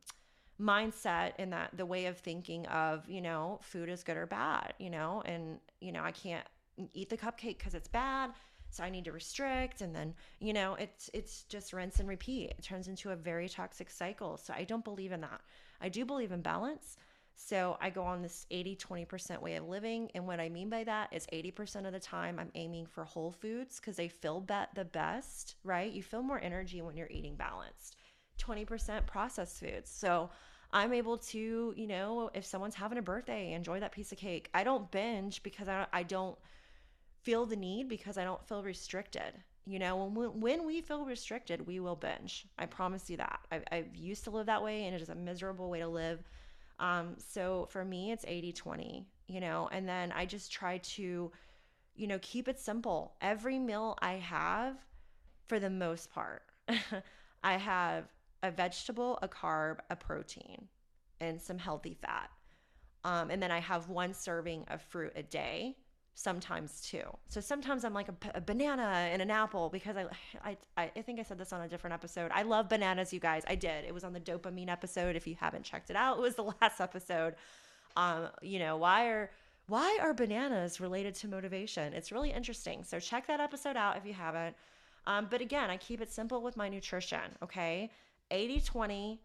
mindset 0.60 1.32
and 1.38 1.52
that 1.52 1.76
the 1.76 1.86
way 1.86 2.06
of 2.06 2.16
thinking 2.16 2.66
of 2.66 3.08
you 3.08 3.20
know 3.20 3.58
food 3.62 3.88
is 3.88 4.02
good 4.02 4.16
or 4.16 4.26
bad, 4.26 4.74
you 4.78 4.90
know, 4.90 5.22
and 5.24 5.58
you 5.80 5.92
know 5.92 6.02
I 6.02 6.12
can't 6.12 6.46
eat 6.92 7.08
the 7.08 7.16
cupcake 7.16 7.58
because 7.58 7.74
it's 7.74 7.88
bad, 7.88 8.30
so 8.70 8.84
I 8.84 8.90
need 8.90 9.04
to 9.04 9.12
restrict 9.12 9.80
and 9.80 9.94
then, 9.94 10.14
you 10.40 10.52
know, 10.52 10.74
it's 10.74 11.10
it's 11.14 11.44
just 11.44 11.72
rinse 11.72 11.98
and 11.98 12.08
repeat. 12.08 12.50
It 12.50 12.62
turns 12.62 12.88
into 12.88 13.10
a 13.10 13.16
very 13.16 13.48
toxic 13.48 13.90
cycle. 13.90 14.36
So 14.36 14.52
I 14.54 14.64
don't 14.64 14.84
believe 14.84 15.12
in 15.12 15.20
that. 15.22 15.40
I 15.80 15.88
do 15.88 16.04
believe 16.04 16.32
in 16.32 16.42
balance. 16.42 16.96
So 17.38 17.76
I 17.80 17.90
go 17.90 18.02
on 18.02 18.22
this 18.22 18.46
80 18.50 18.76
20% 18.76 19.40
way 19.42 19.56
of 19.56 19.68
living. 19.68 20.10
And 20.14 20.26
what 20.26 20.40
I 20.40 20.48
mean 20.48 20.70
by 20.70 20.84
that 20.84 21.12
is 21.12 21.26
80% 21.32 21.86
of 21.86 21.92
the 21.92 22.00
time 22.00 22.38
I'm 22.38 22.50
aiming 22.54 22.86
for 22.86 23.04
whole 23.04 23.30
foods 23.30 23.78
because 23.78 23.96
they 23.96 24.08
feel 24.08 24.40
be- 24.40 24.54
the 24.74 24.86
best, 24.86 25.56
right? 25.62 25.92
You 25.92 26.02
feel 26.02 26.22
more 26.22 26.40
energy 26.42 26.80
when 26.80 26.96
you're 26.96 27.10
eating 27.10 27.36
balanced. 27.36 27.96
20% 28.38 29.06
processed 29.06 29.60
foods. 29.60 29.90
So 29.90 30.30
I'm 30.72 30.92
able 30.92 31.18
to, 31.18 31.74
you 31.76 31.86
know, 31.86 32.30
if 32.34 32.44
someone's 32.44 32.74
having 32.74 32.98
a 32.98 33.02
birthday, 33.02 33.52
enjoy 33.52 33.80
that 33.80 33.92
piece 33.92 34.12
of 34.12 34.18
cake. 34.18 34.48
I 34.54 34.64
don't 34.64 34.90
binge 34.90 35.42
because 35.42 35.68
I, 35.68 35.86
I 35.92 36.02
don't 36.02 36.36
feel 37.22 37.46
the 37.46 37.56
need 37.56 37.88
because 37.88 38.18
I 38.18 38.24
don't 38.24 38.44
feel 38.46 38.62
restricted. 38.62 39.32
You 39.66 39.78
know, 39.80 39.96
when, 39.96 40.40
when 40.40 40.66
we 40.66 40.80
feel 40.80 41.04
restricted, 41.04 41.66
we 41.66 41.80
will 41.80 41.96
binge. 41.96 42.46
I 42.58 42.66
promise 42.66 43.10
you 43.10 43.16
that. 43.16 43.40
I, 43.50 43.60
I've 43.72 43.94
used 43.96 44.24
to 44.24 44.30
live 44.30 44.46
that 44.46 44.62
way 44.62 44.84
and 44.84 44.94
it 44.94 45.02
is 45.02 45.08
a 45.08 45.14
miserable 45.14 45.70
way 45.70 45.80
to 45.80 45.88
live. 45.88 46.22
Um, 46.78 47.16
so 47.18 47.66
for 47.70 47.84
me, 47.84 48.12
it's 48.12 48.24
80 48.28 48.52
20, 48.52 49.06
you 49.28 49.40
know, 49.40 49.68
and 49.72 49.88
then 49.88 50.12
I 50.12 50.26
just 50.26 50.52
try 50.52 50.78
to, 50.78 51.32
you 51.96 52.06
know, 52.06 52.18
keep 52.22 52.48
it 52.48 52.60
simple. 52.60 53.14
Every 53.20 53.58
meal 53.58 53.98
I 54.00 54.14
have, 54.14 54.76
for 55.46 55.58
the 55.58 55.70
most 55.70 56.12
part, 56.12 56.42
I 57.44 57.54
have 57.56 58.04
a 58.46 58.50
vegetable, 58.50 59.18
a 59.22 59.28
carb, 59.28 59.78
a 59.90 59.96
protein, 59.96 60.68
and 61.20 61.40
some 61.40 61.58
healthy 61.58 61.94
fat. 61.94 62.30
Um, 63.04 63.30
and 63.30 63.42
then 63.42 63.50
I 63.50 63.60
have 63.60 63.88
one 63.88 64.14
serving 64.14 64.64
of 64.68 64.82
fruit 64.82 65.12
a 65.14 65.22
day 65.22 65.76
sometimes 66.16 66.80
two. 66.80 67.02
So 67.28 67.40
sometimes 67.42 67.84
I'm 67.84 67.92
like 67.92 68.08
a, 68.08 68.14
a, 68.34 68.40
banana 68.40 68.82
and 68.82 69.20
an 69.20 69.30
apple 69.30 69.68
because 69.68 69.96
I, 69.98 70.06
I 70.42 70.56
I 70.76 71.02
think 71.02 71.20
I 71.20 71.22
said 71.22 71.36
this 71.36 71.52
on 71.52 71.60
a 71.60 71.68
different 71.68 71.92
episode. 71.92 72.30
I 72.34 72.42
love 72.42 72.70
bananas, 72.70 73.12
you 73.12 73.20
guys. 73.20 73.44
I 73.46 73.54
did. 73.54 73.84
It 73.84 73.92
was 73.92 74.02
on 74.02 74.14
the 74.14 74.20
dopamine 74.20 74.70
episode. 74.70 75.14
If 75.14 75.26
you 75.26 75.36
haven't 75.38 75.64
checked 75.64 75.90
it 75.90 75.96
out, 75.96 76.16
it 76.16 76.22
was 76.22 76.34
the 76.34 76.44
last 76.60 76.80
episode. 76.80 77.34
Um, 77.96 78.28
you 78.40 78.58
know 78.58 78.78
why 78.78 79.08
are 79.08 79.30
why 79.68 79.98
are 80.00 80.14
bananas 80.14 80.80
related 80.80 81.14
to 81.16 81.28
motivation? 81.28 81.92
It's 81.92 82.10
really 82.10 82.32
interesting. 82.32 82.82
So 82.82 82.98
check 82.98 83.26
that 83.26 83.40
episode 83.40 83.76
out 83.76 83.98
if 83.98 84.06
you 84.06 84.14
haven't. 84.14 84.56
Um, 85.06 85.28
but 85.30 85.42
again, 85.42 85.70
I 85.70 85.76
keep 85.76 86.00
it 86.00 86.10
simple 86.10 86.42
with 86.42 86.56
my 86.56 86.68
nutrition. 86.68 87.36
Okay, 87.42 87.90
80 88.30 88.60
20 88.60 89.20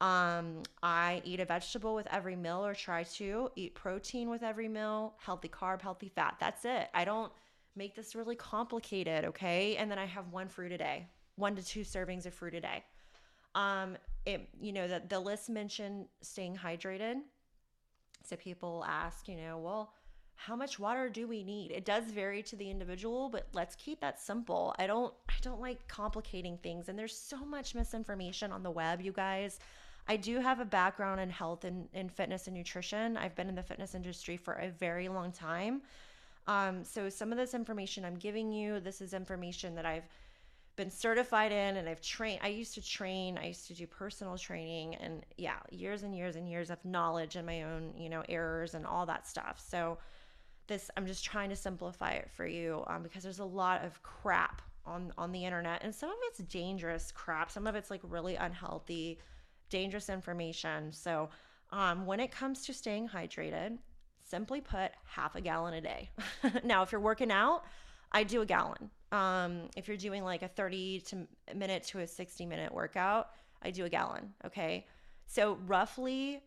um, 0.00 0.62
I 0.82 1.20
eat 1.24 1.40
a 1.40 1.44
vegetable 1.44 1.94
with 1.94 2.06
every 2.10 2.34
meal 2.34 2.64
or 2.64 2.74
try 2.74 3.02
to 3.02 3.50
eat 3.54 3.74
protein 3.74 4.30
with 4.30 4.42
every 4.42 4.68
meal, 4.68 5.14
healthy 5.18 5.48
carb, 5.48 5.82
healthy 5.82 6.08
fat. 6.08 6.36
That's 6.40 6.64
it. 6.64 6.88
I 6.94 7.04
don't 7.04 7.30
make 7.76 7.94
this 7.94 8.14
really 8.14 8.36
complicated, 8.36 9.26
okay? 9.26 9.76
And 9.76 9.90
then 9.90 9.98
I 9.98 10.06
have 10.06 10.32
one 10.32 10.48
fruit 10.48 10.72
a 10.72 10.78
day, 10.78 11.06
one 11.36 11.54
to 11.54 11.62
two 11.62 11.82
servings 11.82 12.24
of 12.24 12.32
fruit 12.32 12.54
a 12.54 12.60
day. 12.60 12.82
Um, 13.54 13.98
it, 14.24 14.48
you 14.58 14.72
know, 14.72 14.88
that 14.88 15.10
the 15.10 15.20
list 15.20 15.50
mentioned 15.50 16.06
staying 16.22 16.56
hydrated. 16.56 17.16
So 18.24 18.36
people 18.36 18.84
ask, 18.88 19.28
you 19.28 19.36
know, 19.36 19.58
well, 19.58 19.92
how 20.46 20.56
much 20.56 20.78
water 20.78 21.10
do 21.10 21.28
we 21.28 21.44
need? 21.44 21.70
It 21.70 21.84
does 21.84 22.04
vary 22.04 22.42
to 22.44 22.56
the 22.56 22.70
individual, 22.70 23.28
but 23.28 23.46
let's 23.52 23.74
keep 23.74 24.00
that 24.00 24.18
simple. 24.18 24.74
I 24.78 24.86
don't 24.86 25.12
I 25.28 25.34
don't 25.42 25.60
like 25.60 25.86
complicating 25.86 26.56
things 26.56 26.88
and 26.88 26.98
there's 26.98 27.14
so 27.14 27.44
much 27.44 27.74
misinformation 27.74 28.50
on 28.50 28.62
the 28.62 28.70
web, 28.70 29.02
you 29.02 29.12
guys. 29.12 29.60
I 30.08 30.16
do 30.16 30.40
have 30.40 30.58
a 30.58 30.64
background 30.64 31.20
in 31.20 31.28
health 31.28 31.64
and 31.64 31.88
in 31.92 32.08
fitness 32.08 32.46
and 32.46 32.56
nutrition. 32.56 33.18
I've 33.18 33.34
been 33.34 33.50
in 33.50 33.54
the 33.54 33.62
fitness 33.62 33.94
industry 33.94 34.38
for 34.38 34.54
a 34.54 34.70
very 34.70 35.10
long 35.10 35.30
time. 35.30 35.82
Um, 36.46 36.84
so 36.84 37.10
some 37.10 37.32
of 37.32 37.38
this 37.38 37.52
information 37.52 38.06
I'm 38.06 38.16
giving 38.16 38.50
you, 38.50 38.80
this 38.80 39.02
is 39.02 39.12
information 39.12 39.74
that 39.74 39.84
I've 39.84 40.08
been 40.74 40.90
certified 40.90 41.52
in 41.52 41.76
and 41.76 41.86
I've 41.86 42.00
trained. 42.00 42.40
I 42.42 42.48
used 42.48 42.72
to 42.74 42.82
train, 42.82 43.36
I 43.36 43.48
used 43.48 43.66
to 43.66 43.74
do 43.74 43.86
personal 43.86 44.38
training 44.38 44.94
and 44.94 45.22
yeah, 45.36 45.58
years 45.70 46.02
and 46.02 46.16
years 46.16 46.36
and 46.36 46.48
years 46.48 46.70
of 46.70 46.82
knowledge 46.82 47.36
and 47.36 47.44
my 47.44 47.64
own, 47.64 47.92
you 47.98 48.08
know, 48.08 48.24
errors 48.26 48.72
and 48.72 48.86
all 48.86 49.04
that 49.04 49.28
stuff. 49.28 49.62
So 49.68 49.98
this, 50.70 50.90
I'm 50.96 51.06
just 51.06 51.22
trying 51.22 51.50
to 51.50 51.56
simplify 51.56 52.12
it 52.12 52.30
for 52.30 52.46
you 52.46 52.82
um, 52.86 53.02
because 53.02 53.22
there's 53.22 53.40
a 53.40 53.44
lot 53.44 53.84
of 53.84 54.02
crap 54.02 54.62
on 54.86 55.12
on 55.18 55.30
the 55.30 55.44
internet 55.44 55.84
and 55.84 55.94
some 55.94 56.08
of 56.08 56.16
it's 56.22 56.38
dangerous 56.38 57.12
crap. 57.12 57.50
Some 57.50 57.66
of 57.66 57.74
it's 57.74 57.90
like 57.90 58.00
really 58.02 58.36
unhealthy 58.36 59.18
dangerous 59.70 60.10
information. 60.10 60.92
So, 60.92 61.30
um, 61.72 62.04
when 62.04 62.20
it 62.20 62.30
comes 62.30 62.66
to 62.66 62.74
staying 62.74 63.08
hydrated, 63.08 63.78
simply 64.18 64.60
put, 64.60 64.90
half 65.04 65.36
a 65.36 65.40
gallon 65.40 65.74
a 65.74 65.80
day. 65.80 66.10
now, 66.64 66.82
if 66.82 66.92
you're 66.92 67.00
working 67.00 67.30
out, 67.30 67.62
I 68.12 68.24
do 68.24 68.42
a 68.42 68.46
gallon. 68.46 68.90
Um, 69.12 69.68
if 69.76 69.88
you're 69.88 69.96
doing 69.96 70.24
like 70.24 70.42
a 70.42 70.48
30 70.48 71.00
to 71.00 71.26
minute 71.54 71.84
to 71.84 72.00
a 72.00 72.06
60 72.06 72.44
minute 72.44 72.74
workout, 72.74 73.30
I 73.62 73.70
do 73.70 73.84
a 73.84 73.88
gallon. 73.88 74.34
Okay. 74.44 74.86
So, 75.26 75.58
roughly, 75.66 76.42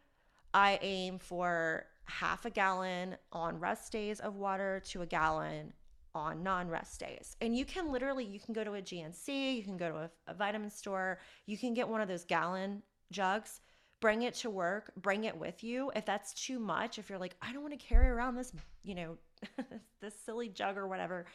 I 0.54 0.78
aim 0.82 1.18
for 1.20 1.86
half 2.06 2.46
a 2.46 2.50
gallon 2.50 3.16
on 3.32 3.60
rest 3.60 3.92
days 3.92 4.20
of 4.20 4.36
water 4.36 4.82
to 4.86 5.02
a 5.02 5.06
gallon 5.06 5.74
on 6.16 6.44
non-rest 6.44 7.00
days 7.00 7.36
and 7.42 7.58
you 7.58 7.66
can 7.66 7.92
literally 7.92 8.24
you 8.24 8.40
can 8.40 8.54
go 8.54 8.64
to 8.64 8.74
a 8.74 8.82
GNC 8.82 9.56
you 9.58 9.64
can 9.64 9.78
go 9.78 9.90
to 9.90 9.98
a, 9.98 10.10
a 10.28 10.34
vitamin 10.34 10.70
store 10.70 11.18
you 11.48 11.58
can 11.58 11.74
get 11.74 11.88
one 11.88 12.02
of 12.02 12.08
those 12.08 12.24
gallon 12.24 12.84
jugs, 13.14 13.62
bring 14.02 14.24
it 14.24 14.34
to 14.34 14.50
work, 14.50 14.92
bring 14.98 15.24
it 15.24 15.38
with 15.38 15.64
you. 15.64 15.92
If 15.96 16.06
that's 16.06 16.34
too 16.34 16.60
much, 16.60 17.00
if 17.00 17.10
you're 17.10 17.20
like, 17.20 17.36
I 17.42 17.54
don't 17.54 17.62
want 17.62 17.80
to 17.80 17.86
carry 17.86 18.10
around 18.10 18.36
this, 18.36 18.52
you 18.84 18.96
know, 18.96 19.18
this 20.02 20.16
silly 20.26 20.50
jug 20.50 20.76
or 20.76 20.88
whatever, 20.88 21.26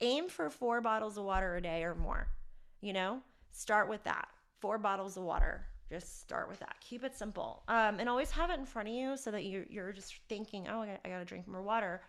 aim 0.00 0.30
for 0.30 0.48
four 0.48 0.80
bottles 0.80 1.18
of 1.18 1.24
water 1.24 1.56
a 1.56 1.60
day 1.60 1.84
or 1.84 1.94
more. 1.94 2.28
You 2.80 2.94
know, 2.94 3.20
start 3.52 3.90
with 3.90 4.04
that. 4.04 4.28
Four 4.60 4.78
bottles 4.78 5.18
of 5.18 5.24
water. 5.24 5.66
Just 5.88 6.20
start 6.20 6.48
with 6.48 6.58
that. 6.60 6.76
Keep 6.80 7.04
it 7.04 7.16
simple. 7.16 7.62
Um, 7.68 8.00
and 8.00 8.08
always 8.08 8.30
have 8.32 8.50
it 8.50 8.58
in 8.58 8.66
front 8.66 8.88
of 8.88 8.94
you 8.94 9.16
so 9.16 9.30
that 9.30 9.44
you, 9.44 9.64
you're 9.70 9.92
just 9.92 10.14
thinking, 10.28 10.66
oh, 10.68 10.82
I 10.82 10.86
got, 10.86 11.00
I 11.04 11.08
got 11.10 11.18
to 11.18 11.24
drink 11.24 11.46
more 11.46 11.62
water. 11.62 12.00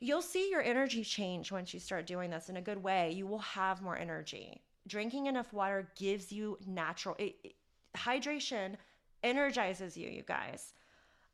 You'll 0.00 0.22
see 0.22 0.50
your 0.50 0.62
energy 0.62 1.04
change 1.04 1.52
once 1.52 1.72
you 1.72 1.80
start 1.80 2.06
doing 2.06 2.30
this 2.30 2.48
in 2.48 2.56
a 2.56 2.62
good 2.62 2.82
way. 2.82 3.12
You 3.12 3.26
will 3.26 3.38
have 3.40 3.82
more 3.82 3.96
energy. 3.96 4.62
Drinking 4.86 5.26
enough 5.26 5.52
water 5.52 5.90
gives 5.96 6.32
you 6.32 6.58
natural, 6.66 7.14
it, 7.18 7.36
it, 7.44 7.54
hydration 7.96 8.76
energizes 9.22 9.96
you, 9.96 10.08
you 10.08 10.22
guys. 10.22 10.72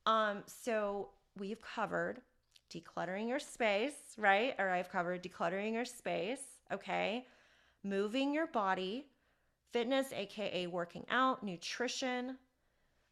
Um, 0.06 0.42
so 0.46 1.10
we've 1.38 1.60
covered 1.62 2.20
decluttering 2.70 3.28
your 3.28 3.38
space, 3.38 3.94
right? 4.18 4.54
Or 4.58 4.70
I've 4.70 4.90
covered 4.90 5.22
decluttering 5.22 5.72
your 5.72 5.84
space, 5.84 6.42
okay? 6.72 7.26
Moving 7.84 8.32
your 8.34 8.46
body, 8.48 9.06
fitness, 9.74 10.12
aka 10.12 10.68
working 10.68 11.04
out, 11.10 11.42
nutrition. 11.42 12.38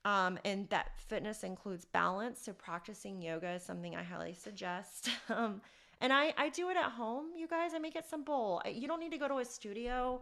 Um, 0.05 0.38
and 0.44 0.68
that 0.70 0.92
fitness 1.09 1.42
includes 1.42 1.85
balance. 1.85 2.40
So 2.40 2.53
practicing 2.53 3.20
yoga 3.20 3.51
is 3.55 3.64
something 3.64 3.96
I 3.96 4.03
highly 4.03 4.33
suggest. 4.33 5.11
Um, 5.29 5.61
and 6.01 6.12
I, 6.12 6.35
I 6.37 6.48
do 6.48 6.68
it 6.68 6.77
at 6.77 6.90
home, 6.90 7.27
you 7.37 7.46
guys. 7.46 7.75
I 7.75 7.79
make 7.79 7.94
it 7.94 8.05
simple. 8.09 8.61
You 8.68 8.88
don't 8.88 8.98
need 8.98 9.12
to 9.12 9.18
go 9.18 9.29
to 9.29 9.38
a 9.38 9.44
studio. 9.44 10.20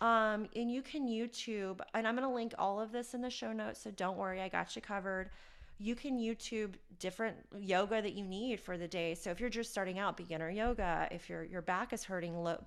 Um, 0.00 0.48
and 0.56 0.68
you 0.68 0.82
can 0.82 1.06
YouTube, 1.06 1.80
and 1.94 2.08
I'm 2.08 2.16
going 2.16 2.28
to 2.28 2.34
link 2.34 2.54
all 2.58 2.80
of 2.80 2.90
this 2.90 3.14
in 3.14 3.20
the 3.22 3.30
show 3.30 3.52
notes. 3.52 3.80
So 3.80 3.92
don't 3.92 4.18
worry, 4.18 4.40
I 4.40 4.48
got 4.48 4.74
you 4.74 4.82
covered. 4.82 5.30
You 5.78 5.94
can 5.94 6.18
YouTube 6.18 6.74
different 6.98 7.36
yoga 7.56 8.02
that 8.02 8.14
you 8.14 8.24
need 8.24 8.58
for 8.58 8.76
the 8.76 8.88
day. 8.88 9.14
So 9.14 9.30
if 9.30 9.38
you're 9.38 9.48
just 9.48 9.70
starting 9.70 10.00
out, 10.00 10.16
beginner 10.16 10.50
yoga. 10.50 11.06
If 11.12 11.30
your 11.30 11.44
your 11.44 11.62
back 11.62 11.92
is 11.92 12.02
hurting, 12.02 12.42
low, 12.42 12.58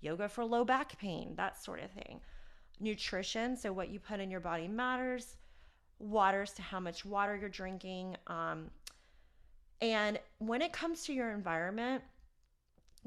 yoga 0.00 0.28
for 0.28 0.44
low 0.44 0.64
back 0.64 0.98
pain, 0.98 1.34
that 1.36 1.62
sort 1.62 1.80
of 1.80 1.92
thing. 1.92 2.20
Nutrition, 2.80 3.56
so 3.56 3.72
what 3.72 3.90
you 3.90 4.00
put 4.00 4.20
in 4.20 4.30
your 4.30 4.40
body 4.40 4.68
matters. 4.68 5.36
Waters 5.98 6.52
to 6.52 6.62
how 6.62 6.80
much 6.80 7.04
water 7.04 7.36
you're 7.36 7.48
drinking. 7.48 8.16
Um, 8.26 8.70
and 9.82 10.18
when 10.38 10.62
it 10.62 10.72
comes 10.72 11.04
to 11.04 11.12
your 11.12 11.30
environment, 11.30 12.02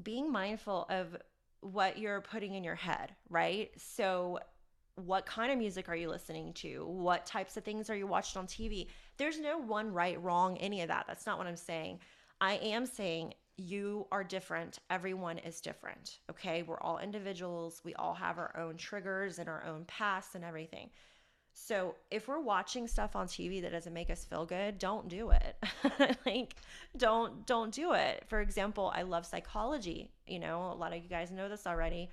being 0.02 0.32
mindful 0.32 0.86
of 0.90 1.18
what 1.62 1.98
you're 1.98 2.22
putting 2.22 2.56
in 2.56 2.64
your 2.64 2.76
head, 2.76 3.14
right? 3.30 3.72
So, 3.78 4.40
what 4.96 5.26
kind 5.26 5.52
of 5.52 5.58
music 5.58 5.90
are 5.90 5.96
you 5.96 6.10
listening 6.10 6.54
to? 6.54 6.86
What 6.86 7.26
types 7.26 7.58
of 7.58 7.64
things 7.64 7.90
are 7.90 7.96
you 7.96 8.06
watching 8.06 8.40
on 8.40 8.48
TV? 8.48 8.88
There's 9.18 9.40
no 9.40 9.58
one 9.58 9.92
right, 9.92 10.22
wrong, 10.22 10.58
any 10.58 10.82
of 10.82 10.90
that. 10.90 11.06
That's 11.08 11.26
not 11.26 11.40
what 11.40 11.48
I'm 11.48 11.56
saying. 11.56 12.00
I 12.40 12.56
am 12.56 12.86
saying 12.86 13.34
you 13.58 14.08
are 14.12 14.24
different. 14.24 14.80
Everyone 14.90 15.38
is 15.38 15.62
different. 15.62 16.20
Okay. 16.30 16.64
We're 16.64 16.80
all 16.80 16.98
individuals. 16.98 17.82
We 17.84 17.94
all 17.96 18.14
have 18.14 18.38
our 18.38 18.56
own 18.58 18.78
triggers 18.78 19.40
and 19.40 19.48
our 19.48 19.64
own 19.66 19.86
past 19.86 20.36
and 20.36 20.44
everything. 20.44 20.90
So 21.54 21.96
if 22.10 22.28
we're 22.28 22.40
watching 22.40 22.88
stuff 22.88 23.16
on 23.16 23.28
TV 23.28 23.62
that 23.62 23.72
doesn't 23.72 23.94
make 23.94 24.10
us 24.10 24.26
feel 24.26 24.46
good, 24.46 24.80
don't 24.80 25.08
do 25.08 25.32
it. 25.32 26.18
like 26.26 26.56
don't 26.98 27.46
don't 27.46 27.72
do 27.72 27.94
it. 27.94 28.24
For 28.28 28.42
example, 28.42 28.92
I 28.94 29.04
love 29.04 29.26
psychology. 29.26 30.12
You 30.26 30.40
know, 30.40 30.72
a 30.72 30.76
lot 30.76 30.94
of 30.94 31.04
you 31.04 31.10
guys 31.10 31.32
know 31.32 31.48
this 31.48 31.68
already. 31.68 32.10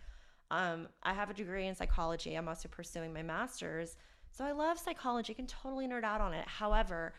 Um, 0.51 0.89
I 1.03 1.15
have 1.15 1.31
a 1.31 1.35
degree 1.35 1.69
in 1.69 1.75
psychology. 1.75 2.35
I'm 2.35 2.49
also 2.49 2.69
pursuing 2.69 3.15
my 3.15 3.23
master's. 3.23 3.97
So 4.31 4.45
I 4.45 4.53
love 4.53 4.79
psychology. 4.79 5.33
I 5.33 5.37
can 5.37 5.47
totally 5.47 5.89
nerd 5.89 6.05
out 6.05 6.21
on 6.21 6.35
it. 6.35 6.47
However, 6.47 7.15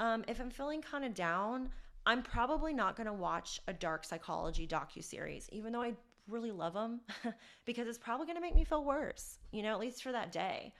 um, 0.00 0.24
if 0.26 0.40
I'm 0.40 0.50
feeling 0.50 0.82
kind 0.82 1.04
of 1.04 1.14
down, 1.14 1.70
I'm 2.06 2.22
probably 2.22 2.74
not 2.74 2.96
going 2.96 3.06
to 3.06 3.12
watch 3.12 3.60
a 3.66 3.72
dark 3.72 4.04
psychology 4.04 4.66
docu 4.66 5.02
series, 5.02 5.48
even 5.52 5.72
though 5.72 5.82
I 5.82 5.94
really 6.28 6.50
love 6.50 6.74
them 6.74 7.00
because 7.64 7.86
it's 7.86 7.98
probably 7.98 8.26
going 8.26 8.36
to 8.36 8.42
make 8.42 8.54
me 8.54 8.64
feel 8.64 8.84
worse, 8.84 9.38
you 9.52 9.62
know, 9.62 9.72
at 9.72 9.80
least 9.80 10.02
for 10.02 10.12
that 10.12 10.32
day. 10.32 10.72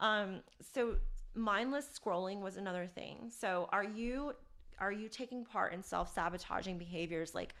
Um, 0.00 0.40
so 0.74 0.96
mindless 1.34 1.88
scrolling 1.98 2.40
was 2.40 2.56
another 2.56 2.86
thing. 2.86 3.30
So 3.30 3.68
are 3.72 3.84
you 3.84 4.32
are 4.78 4.92
you 4.92 5.08
taking 5.08 5.42
part 5.42 5.72
in 5.72 5.82
self-sabotaging 5.82 6.76
behaviors 6.76 7.34
like 7.34 7.54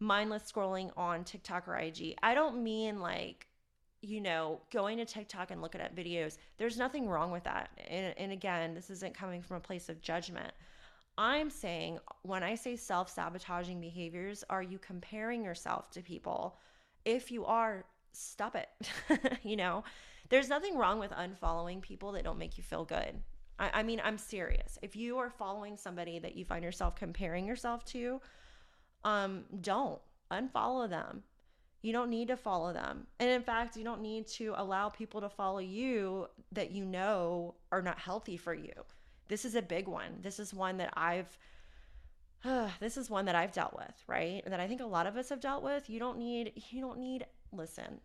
mindless 0.00 0.50
scrolling 0.50 0.90
on 0.96 1.22
TikTok 1.22 1.68
or 1.68 1.76
IG? 1.76 2.16
I 2.22 2.34
don't 2.34 2.62
mean 2.62 3.00
like 3.00 3.46
you 4.02 4.20
know, 4.20 4.60
going 4.72 4.98
to 4.98 5.04
TikTok 5.04 5.50
and 5.50 5.60
looking 5.60 5.80
at 5.80 5.96
videos. 5.96 6.36
There's 6.58 6.76
nothing 6.76 7.08
wrong 7.08 7.32
with 7.32 7.44
that. 7.44 7.70
And, 7.88 8.14
and 8.18 8.30
again, 8.30 8.74
this 8.74 8.90
isn't 8.90 9.14
coming 9.14 9.42
from 9.42 9.56
a 9.56 9.60
place 9.60 9.88
of 9.88 10.00
judgment. 10.00 10.52
I'm 11.18 11.50
saying 11.50 11.98
when 12.22 12.42
I 12.42 12.54
say 12.54 12.76
self 12.76 13.08
sabotaging 13.08 13.80
behaviors, 13.80 14.44
are 14.50 14.62
you 14.62 14.78
comparing 14.78 15.42
yourself 15.42 15.90
to 15.92 16.02
people? 16.02 16.58
If 17.04 17.30
you 17.30 17.44
are, 17.46 17.84
stop 18.12 18.56
it. 18.56 18.68
you 19.42 19.56
know, 19.56 19.84
there's 20.28 20.48
nothing 20.48 20.76
wrong 20.76 20.98
with 20.98 21.12
unfollowing 21.12 21.80
people 21.80 22.12
that 22.12 22.24
don't 22.24 22.38
make 22.38 22.58
you 22.58 22.64
feel 22.64 22.84
good. 22.84 23.22
I, 23.58 23.70
I, 23.74 23.82
mean, 23.82 24.00
I'm 24.04 24.18
serious. 24.18 24.78
If 24.82 24.96
you 24.96 25.18
are 25.18 25.30
following 25.30 25.76
somebody 25.76 26.18
that 26.18 26.36
you 26.36 26.44
find 26.44 26.64
yourself 26.64 26.96
comparing 26.96 27.46
yourself 27.46 27.84
to, 27.86 28.20
um, 29.04 29.44
don't 29.60 30.00
unfollow 30.30 30.88
them. 30.88 31.22
You 31.82 31.92
don't 31.92 32.10
need 32.10 32.28
to 32.28 32.36
follow 32.36 32.72
them. 32.72 33.06
And 33.20 33.30
in 33.30 33.42
fact, 33.42 33.76
you 33.76 33.84
don't 33.84 34.02
need 34.02 34.26
to 34.28 34.54
allow 34.56 34.88
people 34.88 35.20
to 35.20 35.28
follow 35.28 35.60
you 35.60 36.26
that 36.52 36.72
you 36.72 36.84
know 36.84 37.54
are 37.70 37.82
not 37.82 37.98
healthy 37.98 38.36
for 38.36 38.52
you. 38.52 38.72
This 39.28 39.44
is 39.44 39.54
a 39.54 39.62
big 39.62 39.88
one. 39.88 40.18
This 40.22 40.38
is 40.38 40.54
one 40.54 40.76
that 40.78 40.92
I've 40.96 41.36
uh, 42.44 42.68
this 42.80 42.96
is 42.96 43.10
one 43.10 43.26
that 43.26 43.34
I've 43.34 43.52
dealt 43.52 43.74
with, 43.76 44.04
right? 44.06 44.42
And 44.44 44.52
that 44.52 44.60
I 44.60 44.68
think 44.68 44.80
a 44.80 44.86
lot 44.86 45.06
of 45.06 45.16
us 45.16 45.28
have 45.28 45.40
dealt 45.40 45.62
with. 45.62 45.88
You 45.90 45.98
don't 45.98 46.18
need 46.18 46.52
you 46.70 46.80
don't 46.80 46.98
need 46.98 47.26
listen. 47.52 48.00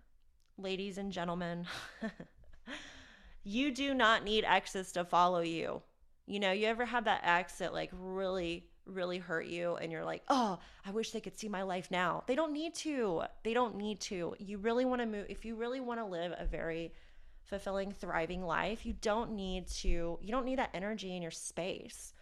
Ladies 0.58 0.98
and 0.98 1.12
gentlemen, 1.12 1.66
you 3.44 3.72
do 3.72 3.94
not 3.94 4.24
need 4.24 4.44
exes 4.46 4.92
to 4.94 5.04
follow 5.04 5.42
you. 5.42 5.82
You 6.28 6.40
know, 6.40 6.52
you 6.52 6.68
ever 6.68 6.86
have 6.86 7.06
that 7.06 7.22
ex 7.24 7.58
that 7.60 7.74
like 7.74 7.92
really 7.94 8.68
really 8.86 9.20
hurt 9.20 9.46
you 9.46 9.76
and 9.76 9.92
you're 9.92 10.06
like, 10.06 10.24
"Oh, 10.28 10.60
I 10.86 10.92
wish 10.92 11.12
they 11.12 11.22
could 11.22 11.38
see 11.38 11.50
my 11.50 11.64
life 11.64 11.90
now." 11.92 12.24
They 12.28 12.36
don't 12.36 12.54
need 12.54 12.76
to. 12.76 13.24
They 13.44 13.54
don't 13.54 13.78
need 13.78 14.00
to. 14.02 14.36
You 14.40 14.58
really 14.58 14.86
want 14.86 15.02
to 15.02 15.08
move 15.08 15.26
if 15.30 15.46
you 15.46 15.56
really 15.56 15.80
want 15.80 16.00
to 16.00 16.06
live 16.06 16.34
a 16.38 16.46
very 16.46 16.94
fulfilling, 17.52 17.92
thriving 17.92 18.44
life, 18.44 18.86
you 18.86 18.94
don't 19.02 19.32
need 19.36 19.68
to, 19.68 20.18
you 20.22 20.32
don't 20.32 20.46
need 20.46 20.58
that 20.58 20.72
energy 20.74 21.16
in 21.16 21.22
your 21.22 21.32
space, 21.32 22.14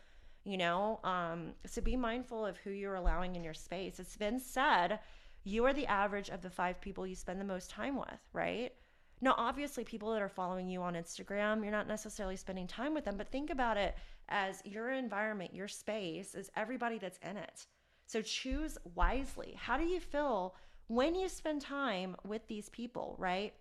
you 0.43 0.57
know? 0.57 0.99
Um, 1.05 1.53
so 1.65 1.81
be 1.81 1.95
mindful 1.95 2.45
of 2.45 2.57
who 2.57 2.71
you're 2.71 2.95
allowing 2.95 3.35
in 3.35 3.43
your 3.43 3.53
space. 3.53 3.99
It's 3.99 4.17
been 4.17 4.39
said 4.39 4.99
you 5.43 5.63
are 5.65 5.73
the 5.73 5.87
average 5.87 6.29
of 6.29 6.41
the 6.41 6.49
five 6.49 6.81
people 6.81 7.07
you 7.07 7.15
spend 7.15 7.39
the 7.39 7.45
most 7.45 7.69
time 7.69 7.95
with, 7.95 8.19
right? 8.33 8.73
Now, 9.21 9.35
obviously, 9.37 9.83
people 9.83 10.11
that 10.13 10.21
are 10.21 10.29
following 10.29 10.67
you 10.67 10.81
on 10.81 10.95
Instagram, 10.95 11.61
you're 11.61 11.71
not 11.71 11.87
necessarily 11.87 12.35
spending 12.35 12.67
time 12.67 12.93
with 12.93 13.05
them, 13.05 13.17
but 13.17 13.31
think 13.31 13.49
about 13.49 13.77
it 13.77 13.95
as 14.29 14.61
your 14.65 14.91
environment, 14.91 15.53
your 15.53 15.67
space 15.67 16.35
is 16.35 16.49
everybody 16.55 16.97
that's 16.97 17.19
in 17.21 17.37
it. 17.37 17.67
So 18.07 18.21
choose 18.21 18.77
wisely. 18.95 19.55
How 19.57 19.77
do 19.77 19.85
you 19.85 19.99
feel 19.99 20.55
when 20.87 21.13
you 21.13 21.29
spend 21.29 21.61
time 21.61 22.15
with 22.25 22.47
these 22.47 22.69
people, 22.69 23.15
right? 23.19 23.53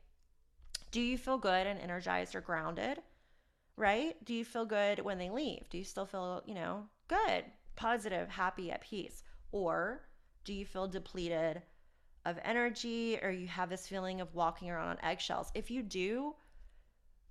Do 0.90 1.00
you 1.00 1.18
feel 1.18 1.38
good 1.38 1.66
and 1.66 1.80
energized 1.80 2.34
or 2.34 2.40
grounded? 2.40 2.98
Right? 3.76 4.16
Do 4.24 4.34
you 4.34 4.44
feel 4.44 4.64
good 4.64 5.00
when 5.00 5.18
they 5.18 5.30
leave? 5.30 5.68
Do 5.70 5.78
you 5.78 5.84
still 5.84 6.06
feel, 6.06 6.42
you 6.46 6.54
know, 6.54 6.84
good, 7.06 7.44
positive, 7.76 8.28
happy, 8.28 8.70
at 8.70 8.80
peace? 8.80 9.22
Or 9.52 10.02
do 10.44 10.52
you 10.52 10.64
feel 10.64 10.88
depleted 10.88 11.62
of 12.24 12.38
energy 12.44 13.18
or 13.22 13.30
you 13.30 13.46
have 13.46 13.70
this 13.70 13.86
feeling 13.86 14.20
of 14.20 14.34
walking 14.34 14.70
around 14.70 14.88
on 14.88 15.04
eggshells? 15.04 15.50
If 15.54 15.70
you 15.70 15.82
do, 15.82 16.34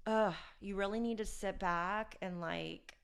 uh, 0.06 0.32
you 0.62 0.76
really 0.76 1.00
need 1.00 1.18
to 1.18 1.26
sit 1.26 1.60
back 1.60 2.16
and 2.22 2.40
like 2.40 2.96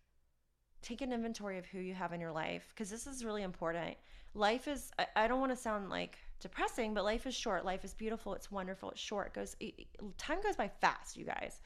take 0.82 1.02
an 1.02 1.12
inventory 1.12 1.58
of 1.58 1.66
who 1.66 1.80
you 1.80 1.94
have 1.94 2.14
in 2.14 2.22
your 2.22 2.32
life 2.32 2.66
because 2.70 2.90
this 2.90 3.08
is 3.08 3.26
really 3.26 3.44
important. 3.44 3.98
Life 4.34 4.68
is, 4.68 4.92
I, 4.98 5.08
I 5.16 5.28
don't 5.28 5.40
want 5.40 5.52
to 5.52 5.58
sound 5.58 5.90
like 5.90 6.18
depressing, 6.44 6.94
but 6.94 7.04
life 7.04 7.26
is 7.26 7.34
short. 7.34 7.66
Life 7.66 7.84
is 7.84 7.94
beautiful. 7.94 8.34
It's 8.36 8.52
wonderful. 8.52 8.92
It's 8.92 9.00
short. 9.00 9.28
It 9.28 9.34
goes 9.34 9.56
it, 9.60 9.74
time 10.18 10.40
goes 10.42 10.56
by 10.56 10.68
fast, 10.68 11.18
you 11.18 11.26
guys. 11.26 11.62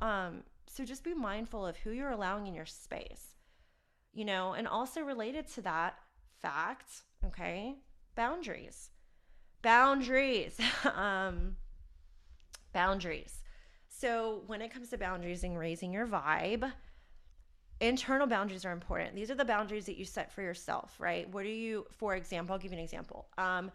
Um, 0.00 0.42
so 0.66 0.84
just 0.84 1.04
be 1.04 1.14
mindful 1.14 1.64
of 1.64 1.76
who 1.76 1.90
you're 1.92 2.10
allowing 2.10 2.46
in 2.46 2.54
your 2.54 2.66
space. 2.66 3.34
You 4.12 4.24
know, 4.24 4.54
and 4.54 4.66
also 4.66 5.02
related 5.02 5.46
to 5.54 5.62
that 5.62 5.98
fact, 6.42 7.02
okay? 7.24 7.76
Boundaries. 8.14 8.90
Boundaries. 9.62 10.58
um 10.94 11.56
boundaries. 12.72 13.42
So 13.88 14.42
when 14.46 14.60
it 14.60 14.70
comes 14.72 14.90
to 14.90 14.98
boundaries 14.98 15.44
and 15.44 15.58
raising 15.58 15.92
your 15.92 16.06
vibe, 16.06 16.70
internal 17.80 18.26
boundaries 18.26 18.64
are 18.64 18.72
important. 18.72 19.14
These 19.14 19.30
are 19.30 19.34
the 19.34 19.44
boundaries 19.44 19.86
that 19.86 19.96
you 19.96 20.04
set 20.04 20.32
for 20.32 20.42
yourself, 20.42 20.94
right? 20.98 21.28
What 21.30 21.44
are 21.44 21.48
you, 21.48 21.86
for 21.90 22.14
example, 22.14 22.52
I'll 22.52 22.58
give 22.58 22.72
you 22.72 22.78
an 22.78 22.84
example. 22.84 23.28
Um, 23.38 23.70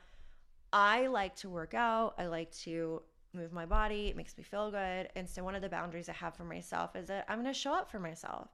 I 0.73 1.07
like 1.07 1.35
to 1.37 1.49
work 1.49 1.73
out. 1.73 2.15
I 2.17 2.27
like 2.27 2.51
to 2.59 3.01
move 3.33 3.51
my 3.51 3.65
body. 3.65 4.07
It 4.07 4.17
makes 4.17 4.37
me 4.37 4.43
feel 4.43 4.71
good. 4.71 5.09
And 5.15 5.29
so, 5.29 5.43
one 5.43 5.55
of 5.55 5.61
the 5.61 5.69
boundaries 5.69 6.09
I 6.09 6.13
have 6.13 6.35
for 6.35 6.43
myself 6.43 6.95
is 6.95 7.07
that 7.07 7.25
I'm 7.27 7.41
going 7.41 7.53
to 7.53 7.59
show 7.59 7.73
up 7.73 7.89
for 7.89 7.99
myself. 7.99 8.49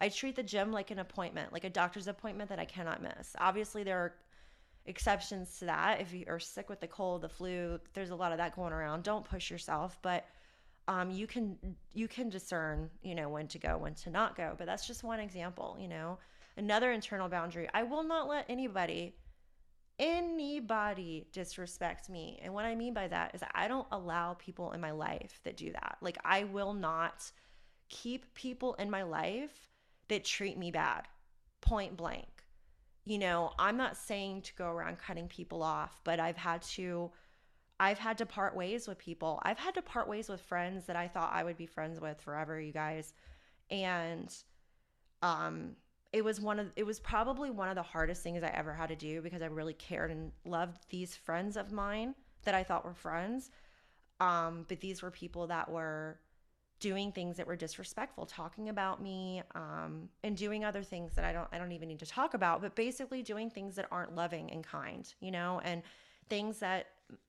I 0.00 0.08
treat 0.08 0.36
the 0.36 0.42
gym 0.42 0.72
like 0.72 0.90
an 0.90 0.98
appointment, 0.98 1.52
like 1.52 1.64
a 1.64 1.70
doctor's 1.70 2.08
appointment 2.08 2.48
that 2.48 2.58
I 2.58 2.64
cannot 2.64 3.02
miss. 3.02 3.36
Obviously, 3.38 3.82
there 3.82 3.98
are 3.98 4.14
exceptions 4.86 5.58
to 5.58 5.66
that. 5.66 6.00
If 6.00 6.12
you 6.12 6.24
are 6.26 6.40
sick 6.40 6.70
with 6.70 6.80
the 6.80 6.86
cold, 6.86 7.22
the 7.22 7.28
flu, 7.28 7.78
there's 7.92 8.10
a 8.10 8.16
lot 8.16 8.32
of 8.32 8.38
that 8.38 8.56
going 8.56 8.72
around. 8.72 9.02
Don't 9.02 9.24
push 9.24 9.50
yourself, 9.50 9.98
but 10.00 10.24
um, 10.88 11.10
you 11.10 11.26
can 11.26 11.56
you 11.92 12.08
can 12.08 12.30
discern, 12.30 12.88
you 13.02 13.14
know, 13.14 13.28
when 13.28 13.46
to 13.48 13.58
go, 13.58 13.76
when 13.76 13.94
to 13.96 14.10
not 14.10 14.36
go. 14.36 14.54
But 14.56 14.66
that's 14.66 14.86
just 14.86 15.04
one 15.04 15.20
example. 15.20 15.76
You 15.78 15.88
know, 15.88 16.18
another 16.56 16.92
internal 16.92 17.28
boundary. 17.28 17.68
I 17.74 17.82
will 17.82 18.02
not 18.02 18.28
let 18.28 18.46
anybody 18.48 19.14
anybody 20.00 21.26
disrespects 21.32 22.08
me. 22.08 22.40
And 22.42 22.54
what 22.54 22.64
I 22.64 22.74
mean 22.74 22.94
by 22.94 23.06
that 23.08 23.34
is 23.34 23.42
I 23.54 23.68
don't 23.68 23.86
allow 23.92 24.34
people 24.34 24.72
in 24.72 24.80
my 24.80 24.90
life 24.90 25.40
that 25.44 25.58
do 25.58 25.70
that. 25.72 25.98
Like 26.00 26.16
I 26.24 26.44
will 26.44 26.72
not 26.72 27.30
keep 27.90 28.34
people 28.34 28.74
in 28.74 28.90
my 28.90 29.02
life 29.02 29.68
that 30.08 30.24
treat 30.24 30.58
me 30.58 30.70
bad. 30.70 31.06
Point 31.60 31.96
blank. 31.96 32.26
You 33.04 33.18
know, 33.18 33.52
I'm 33.58 33.76
not 33.76 33.96
saying 33.96 34.42
to 34.42 34.54
go 34.54 34.68
around 34.68 34.98
cutting 34.98 35.28
people 35.28 35.62
off, 35.62 36.00
but 36.02 36.18
I've 36.18 36.36
had 36.36 36.62
to 36.62 37.12
I've 37.78 37.98
had 37.98 38.18
to 38.18 38.26
part 38.26 38.54
ways 38.54 38.86
with 38.86 38.98
people. 38.98 39.40
I've 39.42 39.58
had 39.58 39.74
to 39.74 39.82
part 39.82 40.06
ways 40.06 40.28
with 40.28 40.40
friends 40.42 40.84
that 40.86 40.96
I 40.96 41.08
thought 41.08 41.32
I 41.32 41.44
would 41.44 41.56
be 41.56 41.66
friends 41.66 42.00
with 42.00 42.20
forever, 42.20 42.58
you 42.58 42.72
guys. 42.72 43.12
And 43.70 44.34
um 45.22 45.76
it 46.12 46.24
was 46.24 46.40
one 46.40 46.58
of 46.58 46.72
it 46.76 46.84
was 46.84 46.98
probably 46.98 47.50
one 47.50 47.68
of 47.68 47.76
the 47.76 47.82
hardest 47.82 48.22
things 48.22 48.42
I 48.42 48.48
ever 48.48 48.72
had 48.72 48.88
to 48.88 48.96
do 48.96 49.22
because 49.22 49.42
I 49.42 49.46
really 49.46 49.74
cared 49.74 50.10
and 50.10 50.32
loved 50.44 50.86
these 50.90 51.14
friends 51.14 51.56
of 51.56 51.72
mine 51.72 52.14
that 52.44 52.54
I 52.54 52.64
thought 52.64 52.84
were 52.84 52.94
friends. 52.94 53.50
Um, 54.18 54.66
but 54.68 54.80
these 54.80 55.02
were 55.02 55.10
people 55.10 55.46
that 55.46 55.70
were 55.70 56.18
doing 56.80 57.12
things 57.12 57.36
that 57.36 57.46
were 57.46 57.56
disrespectful, 57.56 58.26
talking 58.26 58.70
about 58.70 59.02
me, 59.02 59.42
um, 59.54 60.08
and 60.24 60.36
doing 60.36 60.64
other 60.64 60.82
things 60.82 61.14
that 61.14 61.24
I 61.24 61.32
don't 61.32 61.48
I 61.52 61.58
don't 61.58 61.72
even 61.72 61.88
need 61.88 62.00
to 62.00 62.06
talk 62.06 62.34
about, 62.34 62.60
but 62.60 62.74
basically 62.74 63.22
doing 63.22 63.48
things 63.48 63.76
that 63.76 63.86
aren't 63.90 64.14
loving 64.14 64.50
and 64.50 64.64
kind, 64.64 65.12
you 65.20 65.30
know, 65.30 65.60
and 65.64 65.82
things 66.28 66.58
that 66.58 66.86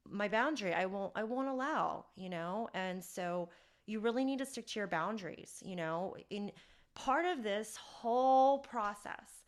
my 0.10 0.28
boundary 0.28 0.74
I 0.74 0.86
won't 0.86 1.12
I 1.16 1.24
won't 1.24 1.50
allow, 1.50 2.06
you 2.16 2.30
know? 2.30 2.70
And 2.74 3.04
so 3.04 3.50
you 3.86 4.00
really 4.00 4.24
need 4.24 4.40
to 4.40 4.46
stick 4.46 4.68
to 4.68 4.80
your 4.80 4.88
boundaries, 4.88 5.62
you 5.66 5.76
know, 5.76 6.16
in 6.30 6.52
part 6.96 7.26
of 7.26 7.44
this 7.44 7.76
whole 7.76 8.60
process, 8.60 9.44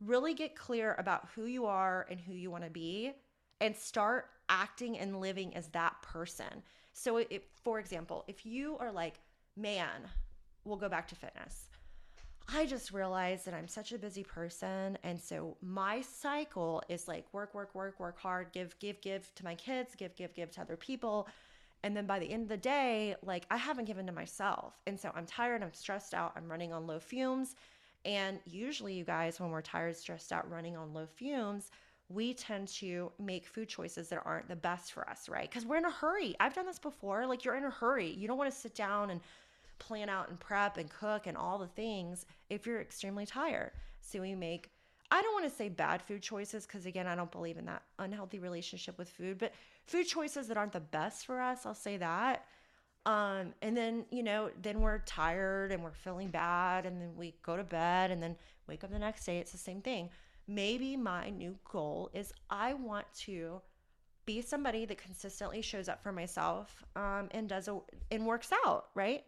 really 0.00 0.34
get 0.34 0.54
clear 0.54 0.94
about 0.98 1.28
who 1.34 1.46
you 1.46 1.66
are 1.66 2.06
and 2.10 2.20
who 2.20 2.32
you 2.32 2.50
want 2.50 2.64
to 2.64 2.70
be 2.70 3.12
and 3.60 3.74
start 3.74 4.30
acting 4.48 4.98
and 4.98 5.20
living 5.20 5.54
as 5.56 5.68
that 5.68 6.00
person. 6.02 6.62
So, 6.92 7.18
if, 7.18 7.42
for 7.62 7.78
example, 7.78 8.24
if 8.28 8.46
you 8.46 8.76
are 8.78 8.92
like, 8.92 9.14
man, 9.56 10.02
we'll 10.64 10.76
go 10.76 10.88
back 10.88 11.08
to 11.08 11.14
fitness. 11.14 11.66
I 12.52 12.64
just 12.64 12.92
realized 12.92 13.44
that 13.46 13.54
I'm 13.54 13.66
such 13.66 13.92
a 13.92 13.98
busy 13.98 14.22
person. 14.22 14.96
And 15.02 15.20
so 15.20 15.56
my 15.60 16.00
cycle 16.00 16.82
is 16.88 17.08
like 17.08 17.26
work, 17.32 17.54
work, 17.54 17.74
work, 17.74 17.98
work 17.98 18.20
hard, 18.20 18.52
give, 18.52 18.78
give, 18.78 19.00
give 19.00 19.34
to 19.34 19.44
my 19.44 19.56
kids, 19.56 19.94
give, 19.96 20.14
give, 20.14 20.32
give 20.34 20.52
to 20.52 20.60
other 20.60 20.76
people. 20.76 21.26
And 21.82 21.96
then 21.96 22.06
by 22.06 22.18
the 22.18 22.30
end 22.30 22.42
of 22.42 22.48
the 22.48 22.56
day, 22.56 23.14
like 23.22 23.46
I 23.50 23.56
haven't 23.56 23.84
given 23.84 24.06
to 24.06 24.12
myself. 24.12 24.74
And 24.86 24.98
so 24.98 25.10
I'm 25.14 25.26
tired, 25.26 25.62
I'm 25.62 25.72
stressed 25.72 26.14
out, 26.14 26.32
I'm 26.36 26.50
running 26.50 26.72
on 26.72 26.86
low 26.86 26.98
fumes. 26.98 27.54
And 28.04 28.38
usually, 28.46 28.94
you 28.94 29.04
guys, 29.04 29.40
when 29.40 29.50
we're 29.50 29.62
tired, 29.62 29.96
stressed 29.96 30.32
out, 30.32 30.48
running 30.48 30.76
on 30.76 30.94
low 30.94 31.06
fumes, 31.06 31.70
we 32.08 32.34
tend 32.34 32.68
to 32.68 33.10
make 33.18 33.46
food 33.46 33.68
choices 33.68 34.08
that 34.08 34.22
aren't 34.24 34.48
the 34.48 34.54
best 34.54 34.92
for 34.92 35.08
us, 35.10 35.28
right? 35.28 35.50
Because 35.50 35.66
we're 35.66 35.78
in 35.78 35.84
a 35.84 35.90
hurry. 35.90 36.36
I've 36.38 36.54
done 36.54 36.66
this 36.66 36.78
before. 36.78 37.26
Like, 37.26 37.44
you're 37.44 37.56
in 37.56 37.64
a 37.64 37.70
hurry. 37.70 38.12
You 38.12 38.28
don't 38.28 38.38
want 38.38 38.52
to 38.52 38.56
sit 38.56 38.76
down 38.76 39.10
and 39.10 39.20
plan 39.80 40.08
out 40.08 40.28
and 40.28 40.38
prep 40.38 40.76
and 40.76 40.88
cook 40.88 41.26
and 41.26 41.36
all 41.36 41.58
the 41.58 41.66
things 41.66 42.26
if 42.48 42.64
you're 42.64 42.80
extremely 42.80 43.26
tired. 43.26 43.72
So, 44.00 44.20
we 44.20 44.36
make 44.36 44.70
I 45.10 45.22
don't 45.22 45.32
want 45.32 45.44
to 45.44 45.56
say 45.56 45.68
bad 45.68 46.02
food 46.02 46.22
choices 46.22 46.66
because, 46.66 46.86
again, 46.86 47.06
I 47.06 47.14
don't 47.14 47.30
believe 47.30 47.58
in 47.58 47.66
that 47.66 47.82
unhealthy 47.98 48.38
relationship 48.38 48.98
with 48.98 49.08
food, 49.08 49.38
but 49.38 49.52
food 49.86 50.04
choices 50.04 50.48
that 50.48 50.56
aren't 50.56 50.72
the 50.72 50.80
best 50.80 51.26
for 51.26 51.40
us, 51.40 51.64
I'll 51.64 51.74
say 51.74 51.96
that. 51.98 52.44
Um, 53.06 53.54
and 53.62 53.76
then, 53.76 54.04
you 54.10 54.24
know, 54.24 54.50
then 54.60 54.80
we're 54.80 54.98
tired 54.98 55.70
and 55.70 55.84
we're 55.84 55.92
feeling 55.92 56.28
bad, 56.28 56.86
and 56.86 57.00
then 57.00 57.14
we 57.16 57.34
go 57.42 57.56
to 57.56 57.62
bed 57.62 58.10
and 58.10 58.20
then 58.20 58.36
wake 58.66 58.82
up 58.82 58.90
the 58.90 58.98
next 58.98 59.24
day. 59.24 59.38
It's 59.38 59.52
the 59.52 59.58
same 59.58 59.80
thing. 59.80 60.10
Maybe 60.48 60.96
my 60.96 61.30
new 61.30 61.56
goal 61.70 62.10
is 62.12 62.32
I 62.50 62.74
want 62.74 63.06
to 63.20 63.60
be 64.26 64.42
somebody 64.42 64.84
that 64.86 64.98
consistently 64.98 65.62
shows 65.62 65.88
up 65.88 66.02
for 66.02 66.10
myself 66.10 66.84
um, 66.96 67.28
and 67.30 67.48
does 67.48 67.68
a, 67.68 67.78
and 68.10 68.26
works 68.26 68.50
out, 68.66 68.86
right? 68.94 69.24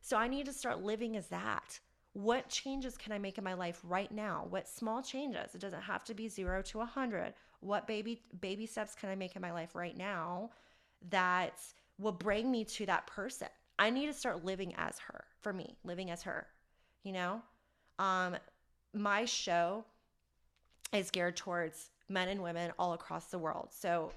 So 0.00 0.16
I 0.16 0.26
need 0.26 0.46
to 0.46 0.52
start 0.52 0.82
living 0.82 1.16
as 1.16 1.26
that. 1.26 1.80
What 2.18 2.48
changes 2.48 2.98
can 2.98 3.12
I 3.12 3.18
make 3.18 3.38
in 3.38 3.44
my 3.44 3.54
life 3.54 3.80
right 3.84 4.10
now? 4.10 4.48
What 4.50 4.66
small 4.66 5.02
changes? 5.02 5.54
It 5.54 5.60
doesn't 5.60 5.82
have 5.82 6.02
to 6.02 6.14
be 6.14 6.28
0 6.28 6.62
to 6.62 6.78
a 6.78 6.80
100. 6.80 7.32
What 7.60 7.86
baby 7.86 8.22
baby 8.40 8.66
steps 8.66 8.96
can 8.96 9.08
I 9.08 9.14
make 9.14 9.36
in 9.36 9.42
my 9.42 9.52
life 9.52 9.76
right 9.76 9.96
now 9.96 10.50
that 11.10 11.60
will 11.96 12.10
bring 12.10 12.50
me 12.50 12.64
to 12.64 12.86
that 12.86 13.06
person? 13.06 13.46
I 13.78 13.90
need 13.90 14.06
to 14.06 14.12
start 14.12 14.44
living 14.44 14.74
as 14.76 14.98
her. 14.98 15.26
For 15.42 15.52
me, 15.52 15.76
living 15.84 16.10
as 16.10 16.24
her. 16.24 16.48
You 17.04 17.12
know? 17.12 17.40
Um 18.00 18.36
my 18.92 19.24
show 19.24 19.84
is 20.92 21.12
geared 21.12 21.36
towards 21.36 21.90
men 22.08 22.26
and 22.26 22.42
women 22.42 22.72
all 22.80 22.94
across 22.94 23.26
the 23.26 23.38
world. 23.38 23.68
So 23.70 24.10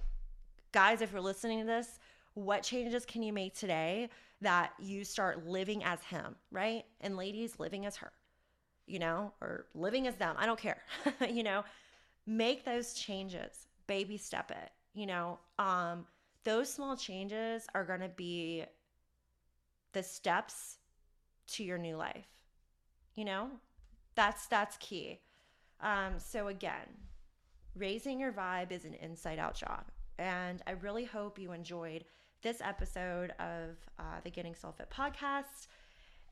guys, 0.71 1.01
if 1.01 1.11
you're 1.11 1.21
listening 1.21 1.59
to 1.59 1.67
this, 1.67 1.99
what 2.33 2.63
changes 2.63 3.05
can 3.05 3.21
you 3.21 3.31
make 3.31 3.53
today 3.53 4.09
that 4.41 4.73
you 4.79 5.03
start 5.03 5.45
living 5.45 5.83
as 5.83 6.01
him, 6.01 6.35
right? 6.51 6.83
And 6.99 7.15
ladies, 7.17 7.59
living 7.59 7.85
as 7.85 7.95
her, 7.97 8.11
you 8.87 8.99
know, 8.99 9.33
or 9.41 9.67
living 9.73 10.07
as 10.07 10.15
them. 10.15 10.35
I 10.37 10.45
don't 10.45 10.59
care, 10.59 10.81
you 11.29 11.43
know, 11.43 11.63
make 12.25 12.65
those 12.65 12.93
changes, 12.93 13.67
baby 13.87 14.17
step 14.17 14.51
it, 14.51 14.71
you 14.93 15.05
know. 15.05 15.39
Um, 15.59 16.05
those 16.43 16.71
small 16.71 16.95
changes 16.97 17.67
are 17.75 17.85
going 17.85 17.99
to 17.99 18.09
be 18.09 18.65
the 19.93 20.03
steps 20.03 20.77
to 21.47 21.63
your 21.63 21.77
new 21.77 21.97
life, 21.97 22.27
you 23.15 23.25
know, 23.25 23.49
that's 24.15 24.47
that's 24.47 24.77
key. 24.77 25.19
Um, 25.81 26.13
so 26.17 26.47
again, 26.47 26.87
raising 27.75 28.19
your 28.19 28.31
vibe 28.31 28.71
is 28.71 28.85
an 28.85 28.93
inside 28.95 29.39
out 29.39 29.55
job. 29.55 29.85
And 30.17 30.61
I 30.67 30.71
really 30.71 31.05
hope 31.05 31.39
you 31.39 31.51
enjoyed 31.51 32.05
this 32.41 32.61
episode 32.61 33.31
of 33.39 33.77
uh, 33.99 34.19
the 34.23 34.29
Getting 34.29 34.55
Soul 34.55 34.71
Fit 34.71 34.89
podcast. 34.89 35.67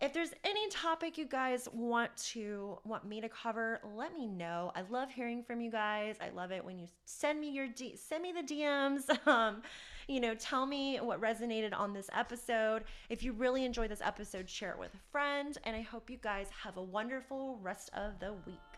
If 0.02 0.14
there's 0.14 0.32
any 0.46 0.70
topic 0.70 1.18
you 1.18 1.26
guys 1.26 1.68
want 1.74 2.16
to 2.32 2.78
want 2.86 3.06
me 3.06 3.20
to 3.20 3.28
cover, 3.28 3.82
let 3.96 4.14
me 4.14 4.28
know. 4.28 4.72
I 4.74 4.84
love 4.90 5.12
hearing 5.12 5.44
from 5.44 5.60
you 5.60 5.70
guys. 5.70 6.16
I 6.22 6.30
love 6.30 6.54
it 6.54 6.64
when 6.64 6.80
you 6.80 6.88
send 7.04 7.42
me 7.42 7.52
your 7.52 7.68
D- 7.68 7.98
send 7.98 8.24
me 8.24 8.32
the 8.32 8.44
DMs. 8.44 9.04
Um, 9.28 9.62
you 10.08 10.20
know, 10.20 10.34
tell 10.34 10.66
me 10.66 10.98
what 10.98 11.22
resonated 11.22 11.72
on 11.78 11.94
this 11.94 12.10
episode. 12.14 12.84
If 13.10 13.22
you 13.22 13.32
really 13.34 13.64
enjoyed 13.64 13.92
this 13.92 14.02
episode, 14.02 14.50
share 14.50 14.72
it 14.72 14.80
with 14.80 14.92
a 14.96 15.12
friend. 15.12 15.56
And 15.66 15.76
I 15.76 15.82
hope 15.82 16.10
you 16.10 16.18
guys 16.18 16.48
have 16.64 16.78
a 16.78 16.82
wonderful 16.82 17.60
rest 17.62 17.92
of 17.94 18.20
the 18.20 18.34
week. 18.48 18.69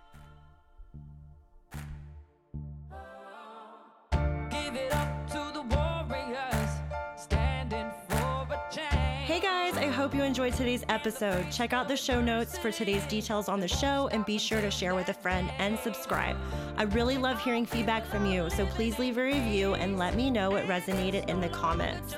Hope 10.01 10.15
you 10.15 10.23
enjoyed 10.23 10.51
today's 10.55 10.83
episode. 10.89 11.45
Check 11.51 11.73
out 11.73 11.87
the 11.87 11.95
show 11.95 12.19
notes 12.19 12.57
for 12.57 12.71
today's 12.71 13.03
details 13.03 13.47
on 13.47 13.59
the 13.59 13.67
show 13.67 14.07
and 14.07 14.25
be 14.25 14.39
sure 14.39 14.59
to 14.59 14.71
share 14.71 14.95
with 14.95 15.09
a 15.09 15.13
friend 15.13 15.51
and 15.59 15.77
subscribe. 15.77 16.35
I 16.75 16.85
really 16.85 17.19
love 17.19 17.39
hearing 17.39 17.67
feedback 17.67 18.03
from 18.07 18.25
you, 18.25 18.49
so 18.49 18.65
please 18.65 18.97
leave 18.97 19.19
a 19.19 19.23
review 19.23 19.75
and 19.75 19.99
let 19.99 20.15
me 20.15 20.31
know 20.31 20.49
what 20.49 20.65
resonated 20.65 21.29
in 21.29 21.39
the 21.39 21.49
comments. 21.49 22.15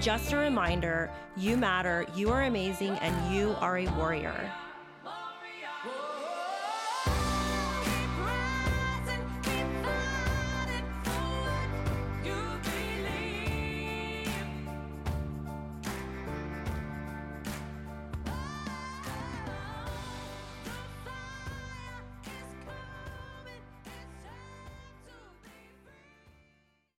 Just 0.00 0.32
a 0.32 0.38
reminder 0.38 1.10
you 1.36 1.58
matter, 1.58 2.06
you 2.16 2.30
are 2.30 2.44
amazing, 2.44 2.92
and 3.02 3.34
you 3.36 3.54
are 3.60 3.76
a 3.76 3.86
warrior. 3.98 4.50